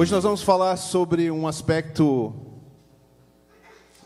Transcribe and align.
Hoje 0.00 0.12
nós 0.12 0.24
vamos 0.24 0.40
falar 0.40 0.78
sobre 0.78 1.30
um 1.30 1.46
aspecto 1.46 2.34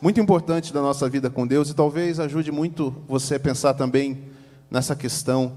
muito 0.03 0.19
importante 0.19 0.73
da 0.73 0.83
nossa 0.83 1.09
vida 1.09 1.31
com 1.31 1.47
Deus 1.47 1.71
e 1.71 1.75
talvez 1.75 2.19
ajude 2.19 2.51
muito 2.51 2.93
você 3.07 3.37
a 3.37 3.39
pensar 3.39 3.75
também 3.75 4.25
nessa 4.69 4.97
questão 4.97 5.57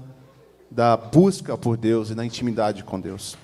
da 0.70 0.96
busca 0.96 1.58
por 1.58 1.76
Deus 1.76 2.10
e 2.10 2.14
da 2.14 2.24
intimidade 2.24 2.84
com 2.84 3.00
Deus. 3.00 3.36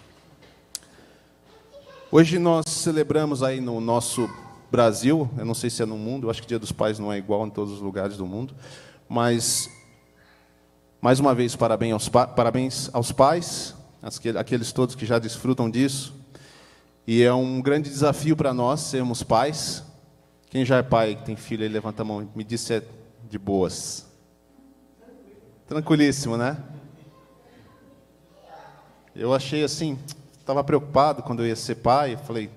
Hoje 2.13 2.39
nós 2.39 2.67
celebramos 2.69 3.43
aí 3.43 3.61
no 3.61 3.81
nosso 3.81 4.31
Brasil, 4.71 5.29
eu 5.37 5.45
não 5.45 5.53
sei 5.53 5.71
se 5.71 5.83
é 5.83 5.87
no 5.87 5.99
mundo, 5.99 6.29
eu 6.29 6.31
acho 6.31 6.43
que 6.43 6.47
Dia 6.47 6.61
dos 6.61 6.71
Pais 6.71 7.01
não 7.01 7.13
é 7.13 7.19
igual 7.19 7.45
em 7.45 7.51
todos 7.51 7.73
os 7.73 7.81
lugares 7.81 8.17
do 8.17 8.25
mundo, 8.25 8.55
mas 9.09 9.69
mais 11.01 11.19
uma 11.19 11.35
vez 11.35 11.57
parabéns 11.57 11.93
aos, 11.93 12.09
parabéns 12.09 12.89
aos 12.93 13.11
pais, 13.11 13.75
aqueles 14.39 14.71
todos 14.71 14.95
que 14.95 15.05
já 15.05 15.19
desfrutam 15.19 15.69
disso. 15.69 16.23
E 17.07 17.23
é 17.23 17.33
um 17.35 17.61
grande 17.61 17.91
desafio 17.91 18.35
para 18.35 18.55
nós 18.55 18.81
sermos 18.81 19.23
pais. 19.23 19.85
Quem 20.49 20.65
já 20.65 20.79
é 20.79 20.83
pai, 20.83 21.17
que 21.17 21.25
tem 21.25 21.37
filho, 21.37 21.63
aí 21.63 21.69
levanta 21.69 22.01
a 22.01 22.05
mão. 22.05 22.27
Me 22.35 22.43
disse 22.43 22.73
é 22.73 22.83
de 23.29 23.39
boas. 23.39 24.07
Tranquilíssimo, 25.67 26.39
né? 26.39 26.57
Eu 29.15 29.35
achei 29.35 29.63
assim, 29.63 29.99
estava 30.39 30.65
preocupado 30.65 31.23
quando 31.23 31.41
eu 31.43 31.47
ia 31.47 31.57
ser 31.57 31.75
pai. 31.75 32.17
Falei, 32.17 32.51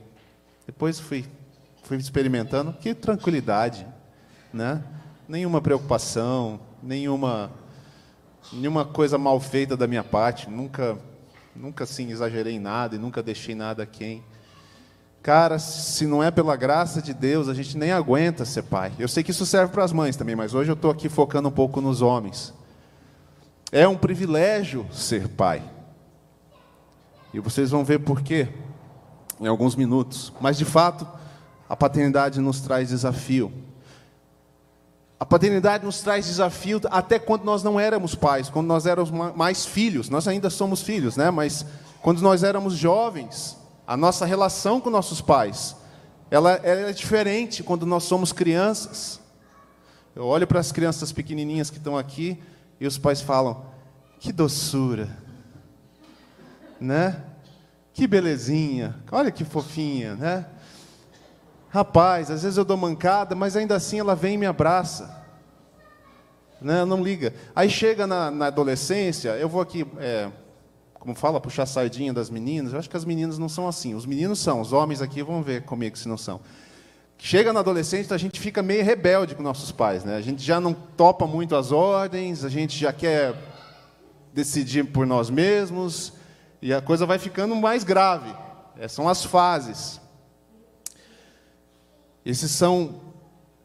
depois 0.66 0.98
fui, 0.98 1.26
fui 1.84 1.98
experimentando. 1.98 2.72
Que 2.72 2.94
tranquilidade, 2.94 3.86
né? 4.54 4.82
Nenhuma 5.28 5.60
preocupação, 5.60 6.58
nenhuma, 6.82 7.52
nenhuma 8.54 8.86
coisa 8.86 9.18
mal 9.18 9.42
feita 9.42 9.76
da 9.76 9.88
minha 9.88 10.06
parte. 10.06 10.50
Nunca, 10.50 10.98
nunca 11.54 11.84
assim 11.84 12.12
exagerei 12.12 12.58
nada 12.58 12.96
e 12.96 13.00
nunca 13.00 13.22
deixei 13.22 13.54
nada 13.54 13.84
a 13.84 13.86
quem. 13.86 14.24
Cara, 15.28 15.60
se 15.60 16.08
não 16.08 16.24
é 16.24 16.32
pela 16.32 16.56
graça 16.56 17.02
de 17.02 17.14
Deus, 17.14 17.50
a 17.50 17.54
gente 17.54 17.78
nem 17.78 17.92
aguenta 17.92 18.46
ser 18.46 18.62
pai. 18.62 18.94
Eu 18.98 19.10
sei 19.10 19.22
que 19.22 19.32
isso 19.32 19.46
serve 19.46 19.74
para 19.74 19.84
as 19.84 19.92
mães 19.92 20.16
também, 20.16 20.38
mas 20.38 20.54
hoje 20.54 20.72
eu 20.72 20.74
estou 20.74 20.90
aqui 20.90 21.10
focando 21.10 21.50
um 21.50 21.52
pouco 21.52 21.82
nos 21.82 22.02
homens. 22.02 22.54
É 23.70 23.86
um 23.86 23.98
privilégio 23.98 24.88
ser 24.90 25.28
pai. 25.28 25.62
E 27.34 27.42
vocês 27.42 27.72
vão 27.72 27.84
ver 27.84 28.00
por 28.00 28.22
quê 28.22 28.48
em 29.38 29.48
alguns 29.48 29.76
minutos. 29.76 30.32
Mas 30.40 30.58
de 30.58 30.64
fato, 30.64 31.06
a 31.68 31.76
paternidade 31.76 32.40
nos 32.40 32.62
traz 32.62 32.88
desafio. 32.88 33.52
A 35.20 35.26
paternidade 35.26 35.84
nos 35.84 36.00
traz 36.00 36.26
desafio 36.26 36.80
até 36.90 37.20
quando 37.20 37.44
nós 37.44 37.64
não 37.64 37.78
éramos 37.78 38.16
pais, 38.16 38.48
quando 38.48 38.68
nós 38.68 38.86
éramos 38.86 39.12
mais 39.36 39.66
filhos. 39.66 40.10
Nós 40.10 40.26
ainda 40.26 40.50
somos 40.50 40.82
filhos, 40.82 41.18
né? 41.18 41.30
Mas 41.30 41.66
quando 42.02 42.22
nós 42.22 42.44
éramos 42.44 42.76
jovens, 42.76 43.58
a 43.88 43.96
nossa 43.96 44.26
relação 44.26 44.82
com 44.82 44.90
nossos 44.90 45.22
pais, 45.22 45.74
ela, 46.30 46.52
ela 46.56 46.90
é 46.90 46.92
diferente 46.92 47.64
quando 47.64 47.86
nós 47.86 48.04
somos 48.04 48.34
crianças. 48.34 49.22
Eu 50.14 50.26
olho 50.26 50.46
para 50.46 50.60
as 50.60 50.74
crianças 50.74 51.14
pequenininhas 51.14 51.70
que 51.70 51.78
estão 51.78 51.98
aqui 51.98 52.38
e 52.82 52.86
os 52.86 52.98
pais 52.98 53.22
falam: 53.22 53.66
que 54.20 54.34
doçura, 54.34 55.18
né? 56.82 57.24
Que 57.94 58.06
belezinha, 58.06 58.96
olha 59.10 59.32
que 59.32 59.46
fofinha, 59.46 60.16
né? 60.16 60.46
Rapaz, 61.70 62.30
às 62.30 62.44
vezes 62.44 62.58
eu 62.58 62.66
dou 62.66 62.78
mancada, 62.78 63.36
mas 63.36 63.56
ainda 63.56 63.76
assim 63.76 64.00
ela 64.00 64.16
vem 64.16 64.36
e 64.36 64.38
me 64.38 64.46
abraça. 64.46 65.26
Né? 66.62 66.84
Não 66.86 67.04
liga. 67.04 67.34
Aí 67.56 67.70
chega 67.70 68.06
na, 68.06 68.32
na 68.32 68.48
adolescência, 68.48 69.30
eu 69.38 69.48
vou 69.48 69.62
aqui. 69.62 69.86
É, 70.00 70.30
como 71.08 71.16
fala, 71.16 71.40
puxar 71.40 71.66
sardinha 71.66 72.12
das 72.12 72.30
meninas. 72.30 72.74
Eu 72.74 72.80
acho 72.80 72.90
que 72.90 72.98
as 72.98 73.06
meninas 73.06 73.38
não 73.38 73.48
são 73.48 73.66
assim. 73.66 73.96
Os 73.96 74.06
meninos 74.06 74.40
são, 74.40 74.60
os 74.60 74.74
homens 74.74 75.02
aqui 75.02 75.24
vão 75.24 75.42
ver 75.42 75.64
comigo 75.64 75.98
se 75.98 76.06
não 76.06 76.18
são. 76.18 76.42
Chega 77.18 77.54
na 77.54 77.62
adolescência, 77.62 78.14
a 78.14 78.18
gente 78.18 78.42
fica 78.42 78.62
meio 78.62 78.84
rebelde 78.84 79.34
com 79.34 79.42
nossos 79.42 79.72
pais, 79.72 80.04
né? 80.04 80.18
A 80.18 80.22
gente 80.22 80.44
já 80.44 80.60
não 80.60 80.74
topa 80.74 81.26
muito 81.26 81.56
as 81.56 81.72
ordens, 81.72 82.44
a 82.44 82.50
gente 82.50 82.78
já 82.78 82.92
quer 82.92 83.34
decidir 84.34 84.84
por 84.84 85.08
nós 85.08 85.30
mesmos, 85.30 86.12
e 86.62 86.74
a 86.74 86.82
coisa 86.82 87.06
vai 87.06 87.18
ficando 87.18 87.56
mais 87.56 87.86
grave. 87.86 88.36
É, 88.78 88.90
são 88.90 89.08
as 89.08 89.24
fases. 89.24 90.02
Esses 92.26 92.52
são 92.52 93.00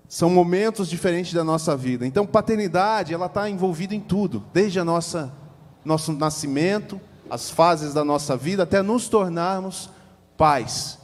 são 0.09 0.31
momentos 0.31 0.89
diferentes 0.89 1.33
da 1.33 1.43
nossa 1.43 1.77
vida. 1.77 2.07
Então, 2.07 2.25
paternidade, 2.25 3.13
ela 3.13 3.27
está 3.27 3.51
envolvida 3.51 3.97
em 3.97 4.01
tudo, 4.01 4.45
desde 4.53 4.79
a 4.79 4.85
nossa 4.85 5.33
nosso 5.85 6.13
nascimento, 6.13 7.01
as 7.32 7.48
fases 7.48 7.94
da 7.94 8.04
nossa 8.04 8.37
vida 8.37 8.65
até 8.65 8.82
nos 8.82 9.09
tornarmos 9.09 9.88
pais. 10.37 10.98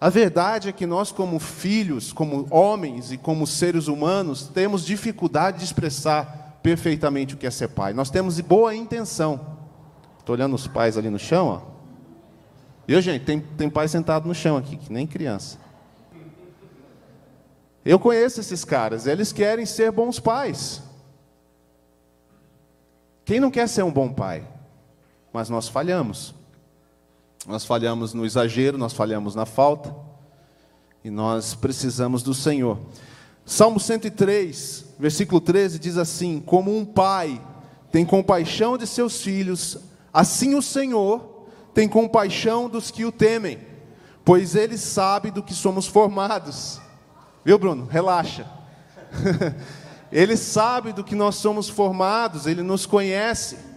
A 0.00 0.08
verdade 0.08 0.68
é 0.68 0.72
que 0.72 0.86
nós, 0.86 1.10
como 1.10 1.40
filhos, 1.40 2.12
como 2.12 2.46
homens 2.50 3.10
e 3.10 3.16
como 3.18 3.44
seres 3.48 3.88
humanos, 3.88 4.46
temos 4.46 4.86
dificuldade 4.86 5.58
de 5.58 5.64
expressar 5.64 6.60
perfeitamente 6.62 7.34
o 7.34 7.36
que 7.36 7.48
é 7.48 7.50
ser 7.50 7.66
pai. 7.70 7.92
Nós 7.92 8.10
temos 8.10 8.38
boa 8.38 8.76
intenção. 8.76 9.40
Estou 10.20 10.36
olhando 10.36 10.54
os 10.54 10.68
pais 10.68 10.96
ali 10.96 11.10
no 11.10 11.18
chão, 11.18 11.48
ó. 11.48 11.60
Eu, 12.86 13.00
gente, 13.00 13.24
tem, 13.24 13.40
tem 13.40 13.68
pai 13.68 13.88
sentado 13.88 14.28
no 14.28 14.34
chão 14.36 14.56
aqui, 14.56 14.76
que 14.76 14.92
nem 14.92 15.04
criança. 15.04 15.58
Eu 17.84 17.98
conheço 17.98 18.38
esses 18.38 18.64
caras, 18.64 19.04
eles 19.04 19.32
querem 19.32 19.66
ser 19.66 19.90
bons 19.90 20.20
pais. 20.20 20.80
Quem 23.24 23.40
não 23.40 23.50
quer 23.50 23.68
ser 23.68 23.82
um 23.82 23.90
bom 23.90 24.12
pai? 24.12 24.46
Mas 25.36 25.50
nós 25.50 25.68
falhamos. 25.68 26.34
Nós 27.46 27.62
falhamos 27.62 28.14
no 28.14 28.24
exagero, 28.24 28.78
nós 28.78 28.94
falhamos 28.94 29.34
na 29.34 29.44
falta, 29.44 29.94
e 31.04 31.10
nós 31.10 31.54
precisamos 31.54 32.22
do 32.22 32.32
Senhor. 32.32 32.78
Salmo 33.44 33.78
103, 33.78 34.94
versículo 34.98 35.38
13 35.38 35.78
diz 35.78 35.98
assim: 35.98 36.40
Como 36.40 36.74
um 36.74 36.86
pai 36.86 37.38
tem 37.92 38.02
compaixão 38.02 38.78
de 38.78 38.86
seus 38.86 39.20
filhos, 39.20 39.76
assim 40.10 40.54
o 40.54 40.62
Senhor 40.62 41.44
tem 41.74 41.86
compaixão 41.86 42.66
dos 42.66 42.90
que 42.90 43.04
o 43.04 43.12
temem, 43.12 43.58
pois 44.24 44.54
ele 44.54 44.78
sabe 44.78 45.30
do 45.30 45.42
que 45.42 45.52
somos 45.52 45.86
formados. 45.86 46.80
Viu, 47.44 47.58
Bruno? 47.58 47.84
Relaxa. 47.84 48.46
ele 50.10 50.34
sabe 50.34 50.94
do 50.94 51.04
que 51.04 51.14
nós 51.14 51.34
somos 51.34 51.68
formados, 51.68 52.46
ele 52.46 52.62
nos 52.62 52.86
conhece. 52.86 53.75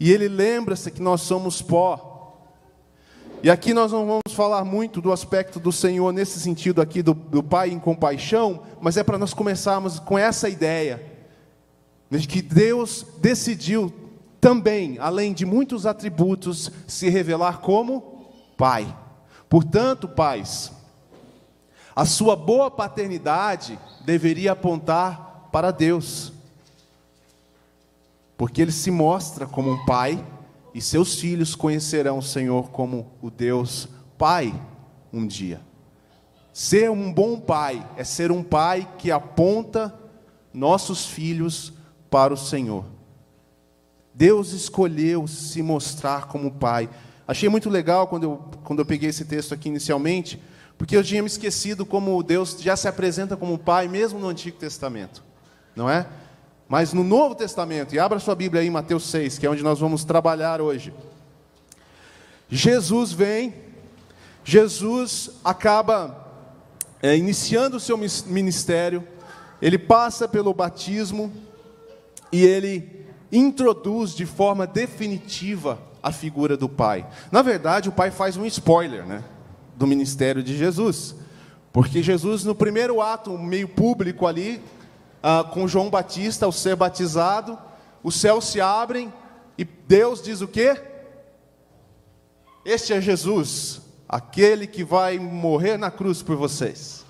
E 0.00 0.10
ele 0.10 0.28
lembra-se 0.28 0.90
que 0.90 1.02
nós 1.02 1.20
somos 1.20 1.60
pó. 1.60 2.08
E 3.42 3.50
aqui 3.50 3.74
nós 3.74 3.92
não 3.92 4.06
vamos 4.06 4.34
falar 4.34 4.64
muito 4.64 5.00
do 5.02 5.12
aspecto 5.12 5.60
do 5.60 5.70
Senhor 5.70 6.10
nesse 6.10 6.40
sentido 6.40 6.80
aqui 6.80 7.02
do, 7.02 7.12
do 7.12 7.42
Pai 7.42 7.68
em 7.68 7.78
compaixão, 7.78 8.62
mas 8.80 8.96
é 8.96 9.04
para 9.04 9.18
nós 9.18 9.34
começarmos 9.34 9.98
com 9.98 10.18
essa 10.18 10.48
ideia 10.48 11.02
de 12.10 12.26
que 12.26 12.40
Deus 12.40 13.06
decidiu 13.18 13.92
também, 14.40 14.98
além 14.98 15.34
de 15.34 15.44
muitos 15.44 15.84
atributos, 15.84 16.70
se 16.86 17.10
revelar 17.10 17.58
como 17.58 18.26
Pai. 18.56 18.96
Portanto, 19.50 20.08
pais, 20.08 20.72
a 21.94 22.06
sua 22.06 22.36
boa 22.36 22.70
paternidade 22.70 23.78
deveria 24.04 24.52
apontar 24.52 25.48
para 25.52 25.70
Deus 25.70 26.29
porque 28.40 28.62
ele 28.62 28.72
se 28.72 28.90
mostra 28.90 29.46
como 29.46 29.70
um 29.70 29.84
pai 29.84 30.26
e 30.72 30.80
seus 30.80 31.20
filhos 31.20 31.54
conhecerão 31.54 32.16
o 32.16 32.22
Senhor 32.22 32.70
como 32.70 33.12
o 33.20 33.30
Deus 33.30 33.86
Pai 34.16 34.58
um 35.12 35.26
dia. 35.26 35.60
Ser 36.50 36.90
um 36.90 37.12
bom 37.12 37.38
pai 37.38 37.86
é 37.98 38.02
ser 38.02 38.32
um 38.32 38.42
pai 38.42 38.88
que 38.96 39.10
aponta 39.10 39.94
nossos 40.54 41.04
filhos 41.04 41.74
para 42.08 42.32
o 42.32 42.36
Senhor. 42.36 42.86
Deus 44.14 44.52
escolheu 44.52 45.26
se 45.28 45.62
mostrar 45.62 46.26
como 46.26 46.50
pai. 46.50 46.88
Achei 47.28 47.50
muito 47.50 47.68
legal 47.68 48.08
quando 48.08 48.22
eu, 48.22 48.44
quando 48.64 48.78
eu 48.78 48.86
peguei 48.86 49.10
esse 49.10 49.26
texto 49.26 49.52
aqui 49.52 49.68
inicialmente, 49.68 50.42
porque 50.78 50.96
eu 50.96 51.04
tinha 51.04 51.20
me 51.20 51.28
esquecido 51.28 51.84
como 51.84 52.22
Deus 52.22 52.56
já 52.58 52.74
se 52.74 52.88
apresenta 52.88 53.36
como 53.36 53.58
pai, 53.58 53.86
mesmo 53.86 54.18
no 54.18 54.28
Antigo 54.28 54.56
Testamento, 54.56 55.22
não 55.76 55.90
é? 55.90 56.06
Mas 56.70 56.92
no 56.92 57.02
Novo 57.02 57.34
Testamento, 57.34 57.96
e 57.96 57.98
abra 57.98 58.20
sua 58.20 58.36
Bíblia 58.36 58.60
aí 58.60 58.68
em 58.68 58.70
Mateus 58.70 59.02
6, 59.10 59.38
que 59.38 59.44
é 59.44 59.50
onde 59.50 59.60
nós 59.60 59.80
vamos 59.80 60.04
trabalhar 60.04 60.60
hoje. 60.60 60.94
Jesus 62.48 63.10
vem, 63.10 63.52
Jesus 64.44 65.30
acaba 65.44 66.28
é, 67.02 67.16
iniciando 67.16 67.76
o 67.76 67.80
seu 67.80 67.98
ministério, 67.98 69.02
ele 69.60 69.78
passa 69.78 70.28
pelo 70.28 70.54
batismo 70.54 71.32
e 72.30 72.44
ele 72.44 73.04
introduz 73.32 74.14
de 74.14 74.24
forma 74.24 74.64
definitiva 74.64 75.76
a 76.00 76.12
figura 76.12 76.56
do 76.56 76.68
Pai. 76.68 77.04
Na 77.32 77.42
verdade, 77.42 77.88
o 77.88 77.92
Pai 77.92 78.12
faz 78.12 78.36
um 78.36 78.46
spoiler 78.46 79.04
né, 79.04 79.24
do 79.74 79.88
ministério 79.88 80.40
de 80.40 80.56
Jesus, 80.56 81.16
porque 81.72 82.00
Jesus, 82.00 82.44
no 82.44 82.54
primeiro 82.54 83.02
ato, 83.02 83.36
meio 83.36 83.66
público 83.66 84.24
ali, 84.24 84.62
ah, 85.22 85.44
com 85.44 85.68
João 85.68 85.90
Batista 85.90 86.46
ao 86.46 86.52
ser 86.52 86.76
batizado, 86.76 87.58
os 88.02 88.14
céus 88.14 88.46
se 88.46 88.60
abrem 88.60 89.12
e 89.58 89.64
Deus 89.64 90.22
diz 90.22 90.40
o 90.40 90.48
quê? 90.48 90.80
Este 92.64 92.92
é 92.92 93.00
Jesus, 93.00 93.80
aquele 94.08 94.66
que 94.66 94.84
vai 94.84 95.18
morrer 95.18 95.76
na 95.76 95.90
cruz 95.90 96.22
por 96.22 96.36
vocês. 96.36 97.04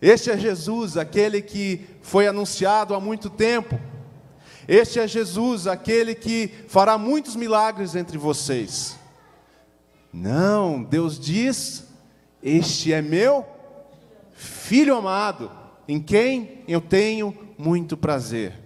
Este 0.00 0.30
é 0.30 0.38
Jesus, 0.38 0.96
aquele 0.96 1.42
que 1.42 1.86
foi 2.00 2.26
anunciado 2.26 2.94
há 2.94 3.00
muito 3.00 3.28
tempo. 3.28 3.78
Este 4.66 4.98
é 4.98 5.06
Jesus, 5.06 5.66
aquele 5.66 6.14
que 6.14 6.50
fará 6.68 6.96
muitos 6.96 7.36
milagres 7.36 7.94
entre 7.94 8.16
vocês. 8.16 8.96
Não, 10.12 10.82
Deus 10.82 11.18
diz: 11.18 11.84
Este 12.42 12.92
é 12.92 13.02
meu 13.02 13.44
filho 14.32 14.96
amado, 14.96 15.50
em 15.90 15.98
quem 15.98 16.62
eu 16.68 16.80
tenho 16.80 17.36
muito 17.58 17.96
prazer. 17.96 18.56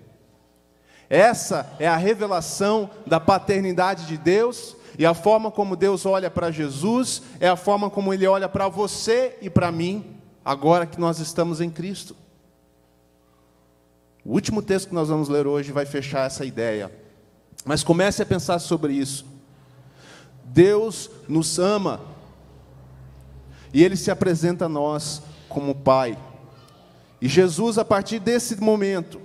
Essa 1.08 1.74
é 1.78 1.88
a 1.88 1.96
revelação 1.96 2.90
da 3.06 3.18
paternidade 3.18 4.06
de 4.06 4.18
Deus 4.18 4.76
e 4.98 5.06
a 5.06 5.14
forma 5.14 5.50
como 5.50 5.74
Deus 5.74 6.04
olha 6.04 6.30
para 6.30 6.50
Jesus 6.50 7.22
é 7.40 7.48
a 7.48 7.56
forma 7.56 7.88
como 7.88 8.12
Ele 8.12 8.26
olha 8.26 8.46
para 8.46 8.68
você 8.68 9.38
e 9.40 9.48
para 9.48 9.72
mim, 9.72 10.04
agora 10.44 10.84
que 10.84 11.00
nós 11.00 11.18
estamos 11.18 11.62
em 11.62 11.70
Cristo. 11.70 12.14
O 14.22 14.34
último 14.34 14.60
texto 14.60 14.88
que 14.88 14.94
nós 14.94 15.08
vamos 15.08 15.30
ler 15.30 15.46
hoje 15.46 15.72
vai 15.72 15.86
fechar 15.86 16.26
essa 16.26 16.44
ideia. 16.44 16.92
Mas 17.64 17.82
comece 17.82 18.20
a 18.20 18.26
pensar 18.26 18.58
sobre 18.58 18.92
isso. 18.92 19.24
Deus 20.44 21.10
nos 21.26 21.58
ama 21.58 22.02
e 23.72 23.82
Ele 23.82 23.96
se 23.96 24.10
apresenta 24.10 24.66
a 24.66 24.68
nós 24.68 25.22
como 25.48 25.74
Pai. 25.74 26.18
E 27.24 27.28
Jesus, 27.28 27.78
a 27.78 27.84
partir 27.86 28.18
desse 28.18 28.54
momento, 28.60 29.18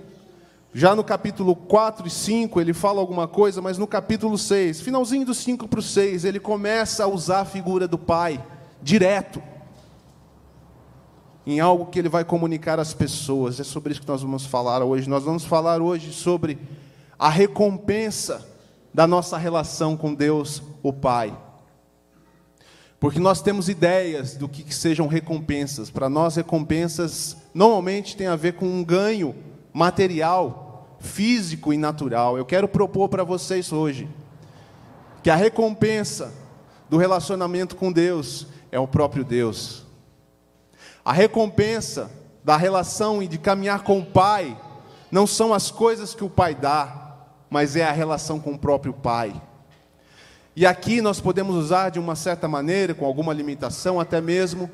já 0.72 0.94
no 0.94 1.04
capítulo 1.04 1.54
4 1.54 2.06
e 2.06 2.10
5, 2.10 2.58
ele 2.58 2.72
fala 2.72 2.98
alguma 2.98 3.28
coisa, 3.28 3.60
mas 3.60 3.76
no 3.76 3.86
capítulo 3.86 4.38
6, 4.38 4.80
finalzinho 4.80 5.26
do 5.26 5.34
5 5.34 5.68
para 5.68 5.80
o 5.80 5.82
6, 5.82 6.24
ele 6.24 6.40
começa 6.40 7.04
a 7.04 7.06
usar 7.06 7.40
a 7.40 7.44
figura 7.44 7.86
do 7.86 7.98
Pai, 7.98 8.42
direto, 8.82 9.42
em 11.46 11.60
algo 11.60 11.90
que 11.90 11.98
ele 11.98 12.08
vai 12.08 12.24
comunicar 12.24 12.80
às 12.80 12.94
pessoas. 12.94 13.60
É 13.60 13.64
sobre 13.64 13.92
isso 13.92 14.00
que 14.00 14.08
nós 14.08 14.22
vamos 14.22 14.46
falar 14.46 14.82
hoje. 14.82 15.06
Nós 15.06 15.24
vamos 15.24 15.44
falar 15.44 15.82
hoje 15.82 16.10
sobre 16.10 16.56
a 17.18 17.28
recompensa 17.28 18.48
da 18.94 19.06
nossa 19.06 19.36
relação 19.36 19.94
com 19.94 20.14
Deus, 20.14 20.62
o 20.82 20.90
Pai. 20.90 21.36
Porque 22.98 23.18
nós 23.18 23.42
temos 23.42 23.68
ideias 23.68 24.36
do 24.36 24.48
que, 24.48 24.62
que 24.62 24.74
sejam 24.74 25.06
recompensas. 25.06 25.90
Para 25.90 26.08
nós, 26.08 26.36
recompensas 26.36 27.36
normalmente 27.52 28.16
tem 28.16 28.26
a 28.26 28.36
ver 28.36 28.54
com 28.54 28.66
um 28.66 28.84
ganho 28.84 29.34
material, 29.72 30.96
físico 31.00 31.72
e 31.72 31.78
natural. 31.78 32.36
Eu 32.36 32.44
quero 32.44 32.68
propor 32.68 33.08
para 33.08 33.24
vocês 33.24 33.72
hoje 33.72 34.08
que 35.22 35.30
a 35.30 35.36
recompensa 35.36 36.32
do 36.88 36.96
relacionamento 36.96 37.76
com 37.76 37.92
Deus 37.92 38.46
é 38.72 38.78
o 38.78 38.88
próprio 38.88 39.24
Deus. 39.24 39.84
A 41.04 41.12
recompensa 41.12 42.10
da 42.42 42.56
relação 42.56 43.22
e 43.22 43.28
de 43.28 43.38
caminhar 43.38 43.82
com 43.82 43.98
o 43.98 44.06
Pai 44.06 44.58
não 45.10 45.26
são 45.26 45.52
as 45.52 45.70
coisas 45.70 46.14
que 46.14 46.24
o 46.24 46.30
Pai 46.30 46.54
dá, 46.54 47.16
mas 47.48 47.76
é 47.76 47.84
a 47.84 47.92
relação 47.92 48.38
com 48.38 48.52
o 48.52 48.58
próprio 48.58 48.92
Pai. 48.92 49.40
E 50.54 50.66
aqui 50.66 51.00
nós 51.00 51.20
podemos 51.20 51.56
usar 51.56 51.90
de 51.90 51.98
uma 51.98 52.14
certa 52.14 52.48
maneira, 52.48 52.94
com 52.94 53.06
alguma 53.06 53.32
limitação, 53.32 54.00
até 54.00 54.20
mesmo 54.20 54.70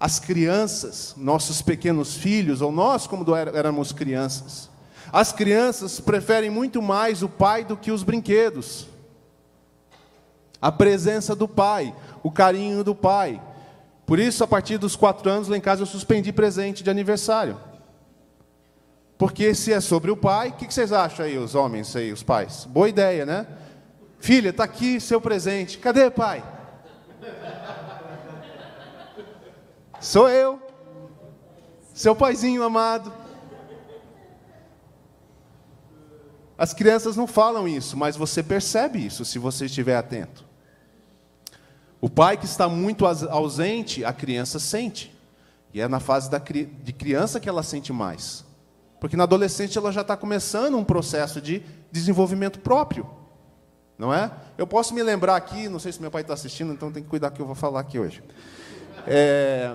as 0.00 0.18
crianças, 0.18 1.14
nossos 1.14 1.60
pequenos 1.60 2.16
filhos, 2.16 2.62
ou 2.62 2.72
nós, 2.72 3.06
como 3.06 3.26
éramos 3.36 3.92
crianças. 3.92 4.70
As 5.12 5.30
crianças 5.30 6.00
preferem 6.00 6.48
muito 6.48 6.80
mais 6.80 7.22
o 7.22 7.28
pai 7.28 7.64
do 7.64 7.76
que 7.76 7.90
os 7.90 8.02
brinquedos. 8.02 8.88
A 10.62 10.72
presença 10.72 11.36
do 11.36 11.46
pai, 11.46 11.94
o 12.22 12.30
carinho 12.30 12.82
do 12.82 12.94
pai. 12.94 13.42
Por 14.06 14.18
isso, 14.18 14.42
a 14.42 14.46
partir 14.46 14.78
dos 14.78 14.96
quatro 14.96 15.28
anos, 15.28 15.48
lá 15.48 15.56
em 15.56 15.60
casa 15.60 15.82
eu 15.82 15.86
suspendi 15.86 16.32
presente 16.32 16.82
de 16.82 16.88
aniversário. 16.88 17.60
Porque 19.18 19.54
se 19.54 19.70
é 19.70 19.80
sobre 19.80 20.10
o 20.10 20.16
pai, 20.16 20.48
o 20.48 20.52
que 20.52 20.72
vocês 20.72 20.92
acham 20.92 21.26
aí, 21.26 21.36
os 21.36 21.54
homens 21.54 21.94
aí, 21.94 22.10
os 22.10 22.22
pais? 22.22 22.64
Boa 22.64 22.88
ideia, 22.88 23.26
né? 23.26 23.46
Filha, 24.18 24.48
está 24.48 24.64
aqui 24.64 24.98
seu 24.98 25.20
presente. 25.20 25.76
Cadê, 25.76 26.10
pai? 26.10 26.42
Sou 30.00 30.28
eu, 30.28 30.60
seu 31.92 32.16
paizinho 32.16 32.62
amado. 32.62 33.12
As 36.56 36.72
crianças 36.72 37.16
não 37.16 37.26
falam 37.26 37.68
isso, 37.68 37.96
mas 37.96 38.16
você 38.16 38.42
percebe 38.42 39.04
isso 39.04 39.24
se 39.24 39.38
você 39.38 39.66
estiver 39.66 39.96
atento. 39.96 40.44
O 42.00 42.08
pai 42.08 42.38
que 42.38 42.46
está 42.46 42.68
muito 42.68 43.06
ausente, 43.06 44.04
a 44.04 44.12
criança 44.12 44.58
sente. 44.58 45.14
E 45.72 45.80
é 45.80 45.86
na 45.86 46.00
fase 46.00 46.30
da, 46.30 46.38
de 46.38 46.92
criança 46.92 47.38
que 47.38 47.48
ela 47.48 47.62
sente 47.62 47.92
mais. 47.92 48.44
Porque 48.98 49.16
na 49.16 49.24
adolescente 49.24 49.76
ela 49.76 49.92
já 49.92 50.00
está 50.00 50.16
começando 50.16 50.76
um 50.76 50.84
processo 50.84 51.40
de 51.40 51.62
desenvolvimento 51.92 52.58
próprio. 52.60 53.08
Não 53.98 54.12
é? 54.12 54.30
Eu 54.56 54.66
posso 54.66 54.94
me 54.94 55.02
lembrar 55.02 55.36
aqui, 55.36 55.68
não 55.68 55.78
sei 55.78 55.92
se 55.92 56.00
meu 56.00 56.10
pai 56.10 56.22
está 56.22 56.32
assistindo, 56.32 56.72
então 56.72 56.90
tem 56.90 57.02
que 57.02 57.08
cuidar 57.08 57.30
que 57.30 57.40
eu 57.40 57.46
vou 57.46 57.54
falar 57.54 57.80
aqui 57.80 57.98
hoje. 57.98 58.22
É... 59.06 59.74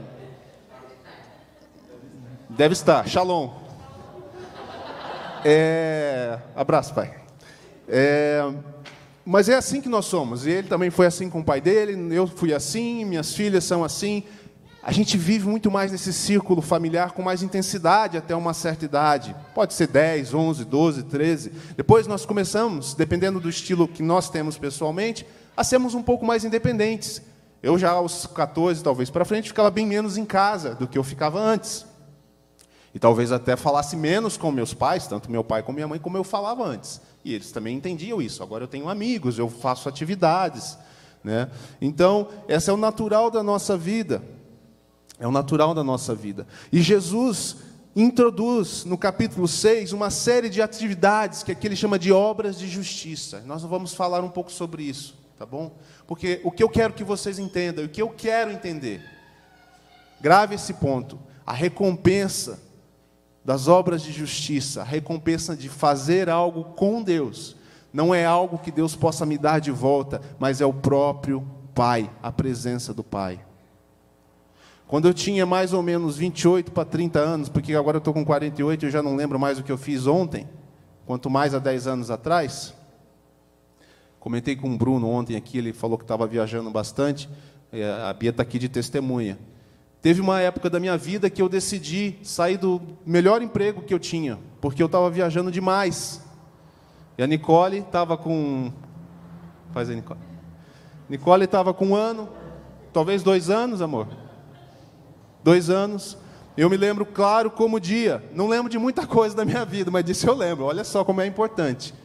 Deve 2.56 2.72
estar. 2.72 3.06
Shalom. 3.06 3.50
É... 5.44 6.40
Abraço, 6.56 6.94
pai. 6.94 7.14
É... 7.86 8.50
Mas 9.26 9.50
é 9.50 9.56
assim 9.56 9.82
que 9.82 9.90
nós 9.90 10.06
somos. 10.06 10.46
E 10.46 10.52
ele 10.52 10.70
também 10.70 10.90
foi 10.90 11.06
assim 11.06 11.30
com 11.30 11.42
o 11.42 11.44
pai 11.44 11.60
dele, 11.60 12.16
eu 12.16 12.26
fui 12.26 12.54
assim, 12.54 13.04
minhas 13.04 13.34
filhas 13.34 13.66
são 13.66 13.84
assim. 13.84 14.24
A 14.82 14.94
gente 14.94 15.18
vive 15.18 15.50
muito 15.50 15.70
mais 15.70 15.92
nesse 15.92 16.14
círculo 16.14 16.62
familiar 16.62 17.12
com 17.12 17.22
mais 17.22 17.44
intensidade 17.44 18.18
até 18.18 18.34
uma 18.34 18.54
certa 18.54 18.86
idade. 18.86 19.36
Pode 19.54 19.74
ser 19.74 19.88
10, 19.88 20.34
11, 20.34 20.64
12, 20.64 21.04
13. 21.04 21.52
Depois 21.76 22.08
nós 22.08 22.26
começamos, 22.26 22.94
dependendo 22.94 23.42
do 23.42 23.50
estilo 23.50 23.86
que 23.86 24.02
nós 24.02 24.30
temos 24.30 24.58
pessoalmente, 24.58 25.28
a 25.58 25.64
sermos 25.66 25.94
um 25.94 26.02
pouco 26.02 26.26
mais 26.26 26.46
independentes. 26.46 27.22
Eu 27.62 27.78
já 27.78 27.92
aos 27.92 28.26
14, 28.28 28.82
talvez 28.82 29.10
para 29.10 29.26
frente, 29.26 29.50
ficava 29.50 29.70
bem 29.70 29.86
menos 29.86 30.18
em 30.18 30.24
casa 30.24 30.74
do 30.74 30.88
que 30.88 30.98
eu 30.98 31.04
ficava 31.04 31.38
antes. 31.38 31.86
E 32.96 33.00
talvez 33.00 33.34
até 33.34 33.58
falasse 33.58 33.98
menos 33.98 34.38
com 34.38 34.50
meus 34.54 34.74
pais, 34.74 35.06
tanto 35.06 35.30
meu 35.30 35.44
pai 35.44 35.62
como 35.62 35.76
minha 35.76 35.88
mãe, 35.88 36.00
como 36.00 36.16
eu 36.16 36.24
falava 36.24 36.64
antes. 36.64 37.02
E 37.26 37.34
eles 37.34 37.52
também 37.52 37.76
entendiam 37.76 38.22
isso. 38.22 38.42
Agora 38.42 38.64
eu 38.64 38.70
tenho 38.70 38.88
amigos, 38.88 39.38
eu 39.38 39.50
faço 39.50 39.90
atividades. 39.90 40.78
Né? 41.22 41.52
Então, 41.82 42.30
esse 42.48 42.70
é 42.70 42.74
o 42.74 42.78
natural 42.78 43.30
da 43.30 43.44
nossa 43.44 43.76
vida. 43.76 44.24
É 45.20 45.28
o 45.28 45.32
natural 45.32 45.74
da 45.74 45.84
nossa 45.84 46.16
vida. 46.16 46.48
E 46.72 46.82
Jesus 46.82 47.58
introduz 47.94 48.86
no 48.86 48.98
capítulo 48.98 49.46
6 49.46 49.92
uma 49.92 50.10
série 50.10 50.50
de 50.50 50.62
atividades 50.62 51.44
que 51.44 51.52
aqui 51.52 51.68
ele 51.68 51.76
chama 51.76 52.00
de 52.00 52.14
obras 52.14 52.58
de 52.58 52.70
justiça. 52.70 53.44
Nós 53.46 53.62
vamos 53.64 53.94
falar 53.94 54.24
um 54.24 54.30
pouco 54.30 54.50
sobre 54.50 54.84
isso, 54.84 55.18
tá 55.38 55.46
bom? 55.46 55.78
Porque 56.08 56.40
o 56.46 56.52
que 56.52 56.64
eu 56.64 56.70
quero 56.70 56.94
que 56.94 57.04
vocês 57.04 57.40
entendam, 57.40 57.84
o 57.84 57.90
que 57.90 58.02
eu 58.02 58.10
quero 58.10 58.52
entender, 58.52 59.02
grave 60.22 60.56
esse 60.56 60.74
ponto: 60.76 61.20
a 61.46 61.52
recompensa 61.52 62.64
das 63.46 63.68
obras 63.68 64.02
de 64.02 64.12
justiça, 64.12 64.82
a 64.82 64.84
recompensa 64.84 65.56
de 65.56 65.70
fazer 65.70 66.30
algo 66.30 66.64
com 66.64 67.02
Deus, 67.02 67.56
não 67.94 68.14
é 68.14 68.26
algo 68.26 68.58
que 68.58 68.72
Deus 68.72 68.96
possa 68.96 69.26
me 69.26 69.38
dar 69.38 69.60
de 69.60 69.72
volta, 69.72 70.20
mas 70.38 70.60
é 70.60 70.66
o 70.66 70.74
próprio 70.74 71.46
Pai, 71.74 72.10
a 72.24 72.32
presença 72.32 72.94
do 72.94 73.04
Pai. 73.04 73.40
Quando 74.88 75.08
eu 75.08 75.14
tinha 75.14 75.46
mais 75.46 75.74
ou 75.74 75.84
menos 75.84 76.18
28 76.18 76.72
para 76.72 76.86
30 76.86 77.20
anos, 77.20 77.50
porque 77.50 77.74
agora 77.76 77.98
eu 77.98 78.00
estou 78.00 78.14
com 78.14 78.26
48, 78.26 78.86
eu 78.86 78.90
já 78.90 79.04
não 79.04 79.16
lembro 79.16 79.40
mais 79.40 79.60
o 79.60 79.64
que 79.64 79.72
eu 79.72 79.78
fiz 79.78 80.08
ontem, 80.08 80.48
quanto 81.06 81.30
mais 81.30 81.54
há 81.54 81.60
10 81.60 81.88
anos 81.88 82.12
atrás, 82.12 82.74
Comentei 84.26 84.56
com 84.56 84.74
o 84.74 84.76
Bruno 84.76 85.08
ontem 85.08 85.36
aqui, 85.36 85.60
ele 85.60 85.72
falou 85.72 86.00
que 86.00 86.04
estava 86.04 86.26
viajando 86.26 86.72
bastante. 86.72 87.30
É, 87.72 87.88
a 88.10 88.12
Bia 88.12 88.32
está 88.32 88.42
aqui 88.42 88.58
de 88.58 88.68
testemunha. 88.68 89.38
Teve 90.06 90.22
uma 90.22 90.40
época 90.40 90.70
da 90.70 90.80
minha 90.80 90.96
vida 90.96 91.32
que 91.32 91.42
eu 91.42 91.50
decidi 91.50 92.20
sair 92.22 92.58
do 92.58 92.80
melhor 93.04 93.42
emprego 93.42 93.82
que 93.82 93.92
eu 93.92 93.98
tinha, 93.98 94.38
porque 94.62 94.84
eu 94.84 94.86
estava 94.86 95.10
viajando 95.10 95.52
demais. 95.52 96.22
E 97.18 97.24
a 97.24 97.26
Nicole 97.26 97.80
estava 97.80 98.16
com. 98.16 98.72
Faz 99.74 99.90
aí, 99.90 99.96
Nicole. 99.96 100.20
Nicole 101.10 101.46
estava 101.46 101.74
com 101.74 101.88
um 101.88 101.96
ano, 101.96 102.30
talvez 102.94 103.24
dois 103.24 103.50
anos, 103.50 103.82
amor. 103.82 104.08
Dois 105.44 105.72
anos. 105.72 106.16
Eu 106.56 106.70
me 106.70 106.78
lembro 106.78 107.04
claro 107.04 107.50
como 107.50 107.80
dia. 107.80 108.24
Não 108.36 108.48
lembro 108.48 108.70
de 108.70 108.78
muita 108.78 109.08
coisa 109.08 109.36
da 109.36 109.44
minha 109.44 109.66
vida, 109.66 109.90
mas 109.90 110.06
disso 110.06 110.30
eu 110.30 110.36
lembro. 110.36 110.66
Olha 110.66 110.84
só 110.84 111.04
como 111.04 111.20
é 111.20 111.26
importante. 111.26 111.96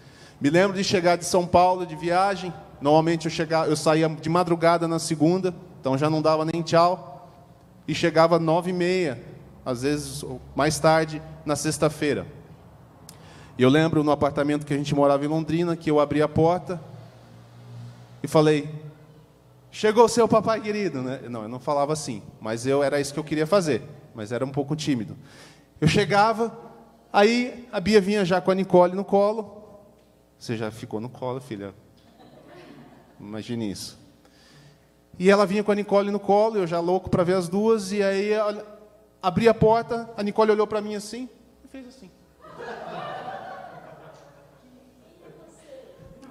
Me 0.40 0.48
lembro 0.48 0.74
de 0.74 0.82
chegar 0.82 1.16
de 1.16 1.26
São 1.26 1.46
Paulo 1.46 1.84
de 1.84 1.96
viagem. 1.96 2.50
Normalmente 2.80 3.26
eu, 3.26 3.30
chegava, 3.30 3.68
eu 3.68 3.76
saía 3.76 4.08
de 4.08 4.30
madrugada 4.30 4.88
na 4.88 4.98
segunda, 4.98 5.54
então 5.78 5.98
já 5.98 6.08
não 6.08 6.22
dava 6.22 6.46
nem 6.46 6.62
tchau. 6.62 7.10
E 7.90 7.94
chegava 7.94 8.38
nove 8.38 8.70
e 8.70 8.72
meia, 8.72 9.20
às 9.66 9.82
vezes 9.82 10.24
mais 10.54 10.78
tarde, 10.78 11.20
na 11.44 11.56
sexta-feira. 11.56 12.24
E 13.58 13.62
eu 13.64 13.68
lembro 13.68 14.04
no 14.04 14.12
apartamento 14.12 14.64
que 14.64 14.72
a 14.72 14.76
gente 14.76 14.94
morava 14.94 15.24
em 15.24 15.26
Londrina, 15.26 15.74
que 15.76 15.90
eu 15.90 15.98
abri 15.98 16.22
a 16.22 16.28
porta 16.28 16.80
e 18.22 18.28
falei: 18.28 18.72
Chegou 19.72 20.04
o 20.04 20.08
seu 20.08 20.28
papai 20.28 20.60
querido, 20.60 21.02
né? 21.02 21.22
Não, 21.28 21.42
eu 21.42 21.48
não 21.48 21.58
falava 21.58 21.92
assim, 21.92 22.22
mas 22.40 22.64
eu 22.64 22.80
era 22.80 23.00
isso 23.00 23.12
que 23.12 23.18
eu 23.18 23.24
queria 23.24 23.44
fazer, 23.44 23.82
mas 24.14 24.30
era 24.30 24.44
um 24.44 24.52
pouco 24.52 24.76
tímido. 24.76 25.16
Eu 25.80 25.88
chegava, 25.88 26.56
aí 27.12 27.68
a 27.72 27.80
Bia 27.80 28.00
vinha 28.00 28.24
já 28.24 28.40
com 28.40 28.52
a 28.52 28.54
Nicole 28.54 28.94
no 28.94 29.04
colo. 29.04 29.64
Você 30.38 30.56
já 30.56 30.70
ficou 30.70 31.00
no 31.00 31.08
colo, 31.08 31.40
filha? 31.40 31.74
Imagine 33.18 33.68
isso. 33.68 33.99
E 35.20 35.28
ela 35.28 35.44
vinha 35.44 35.62
com 35.62 35.70
a 35.70 35.74
Nicole 35.74 36.10
no 36.10 36.18
colo, 36.18 36.56
eu 36.56 36.66
já 36.66 36.80
louco 36.80 37.10
para 37.10 37.22
ver 37.22 37.34
as 37.34 37.46
duas, 37.46 37.92
e 37.92 38.02
aí 38.02 38.30
abri 39.22 39.50
a 39.50 39.52
porta, 39.52 40.08
a 40.16 40.22
Nicole 40.22 40.50
olhou 40.50 40.66
para 40.66 40.80
mim 40.80 40.94
assim 40.94 41.28
e 41.62 41.68
fez 41.68 41.86
assim. 41.88 42.10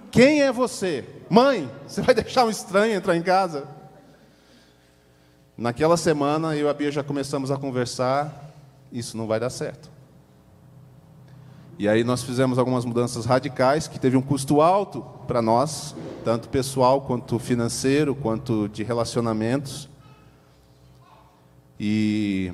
Quem 0.09 0.41
é 0.41 0.51
você? 0.51 1.07
Mãe, 1.29 1.69
você 1.87 2.01
vai 2.01 2.15
deixar 2.15 2.45
um 2.45 2.49
estranho 2.49 2.95
entrar 2.95 3.15
em 3.15 3.21
casa? 3.21 3.67
Naquela 5.55 5.95
semana, 5.95 6.55
eu 6.55 6.65
e 6.65 6.69
a 6.71 6.73
Bia 6.73 6.91
já 6.91 7.03
começamos 7.03 7.51
a 7.51 7.57
conversar. 7.57 8.33
Isso 8.91 9.15
não 9.15 9.27
vai 9.27 9.39
dar 9.39 9.51
certo. 9.51 9.87
E 11.79 11.87
aí 11.87 12.03
nós 12.03 12.21
fizemos 12.21 12.59
algumas 12.59 12.83
mudanças 12.83 13.25
radicais 13.25 13.87
que 13.87 13.97
teve 13.97 14.17
um 14.17 14.21
custo 14.21 14.59
alto 14.59 15.01
para 15.25 15.41
nós, 15.41 15.95
tanto 16.25 16.49
pessoal 16.49 16.99
quanto 16.99 17.39
financeiro, 17.39 18.13
quanto 18.13 18.67
de 18.67 18.83
relacionamentos. 18.83 19.87
E 21.79 22.51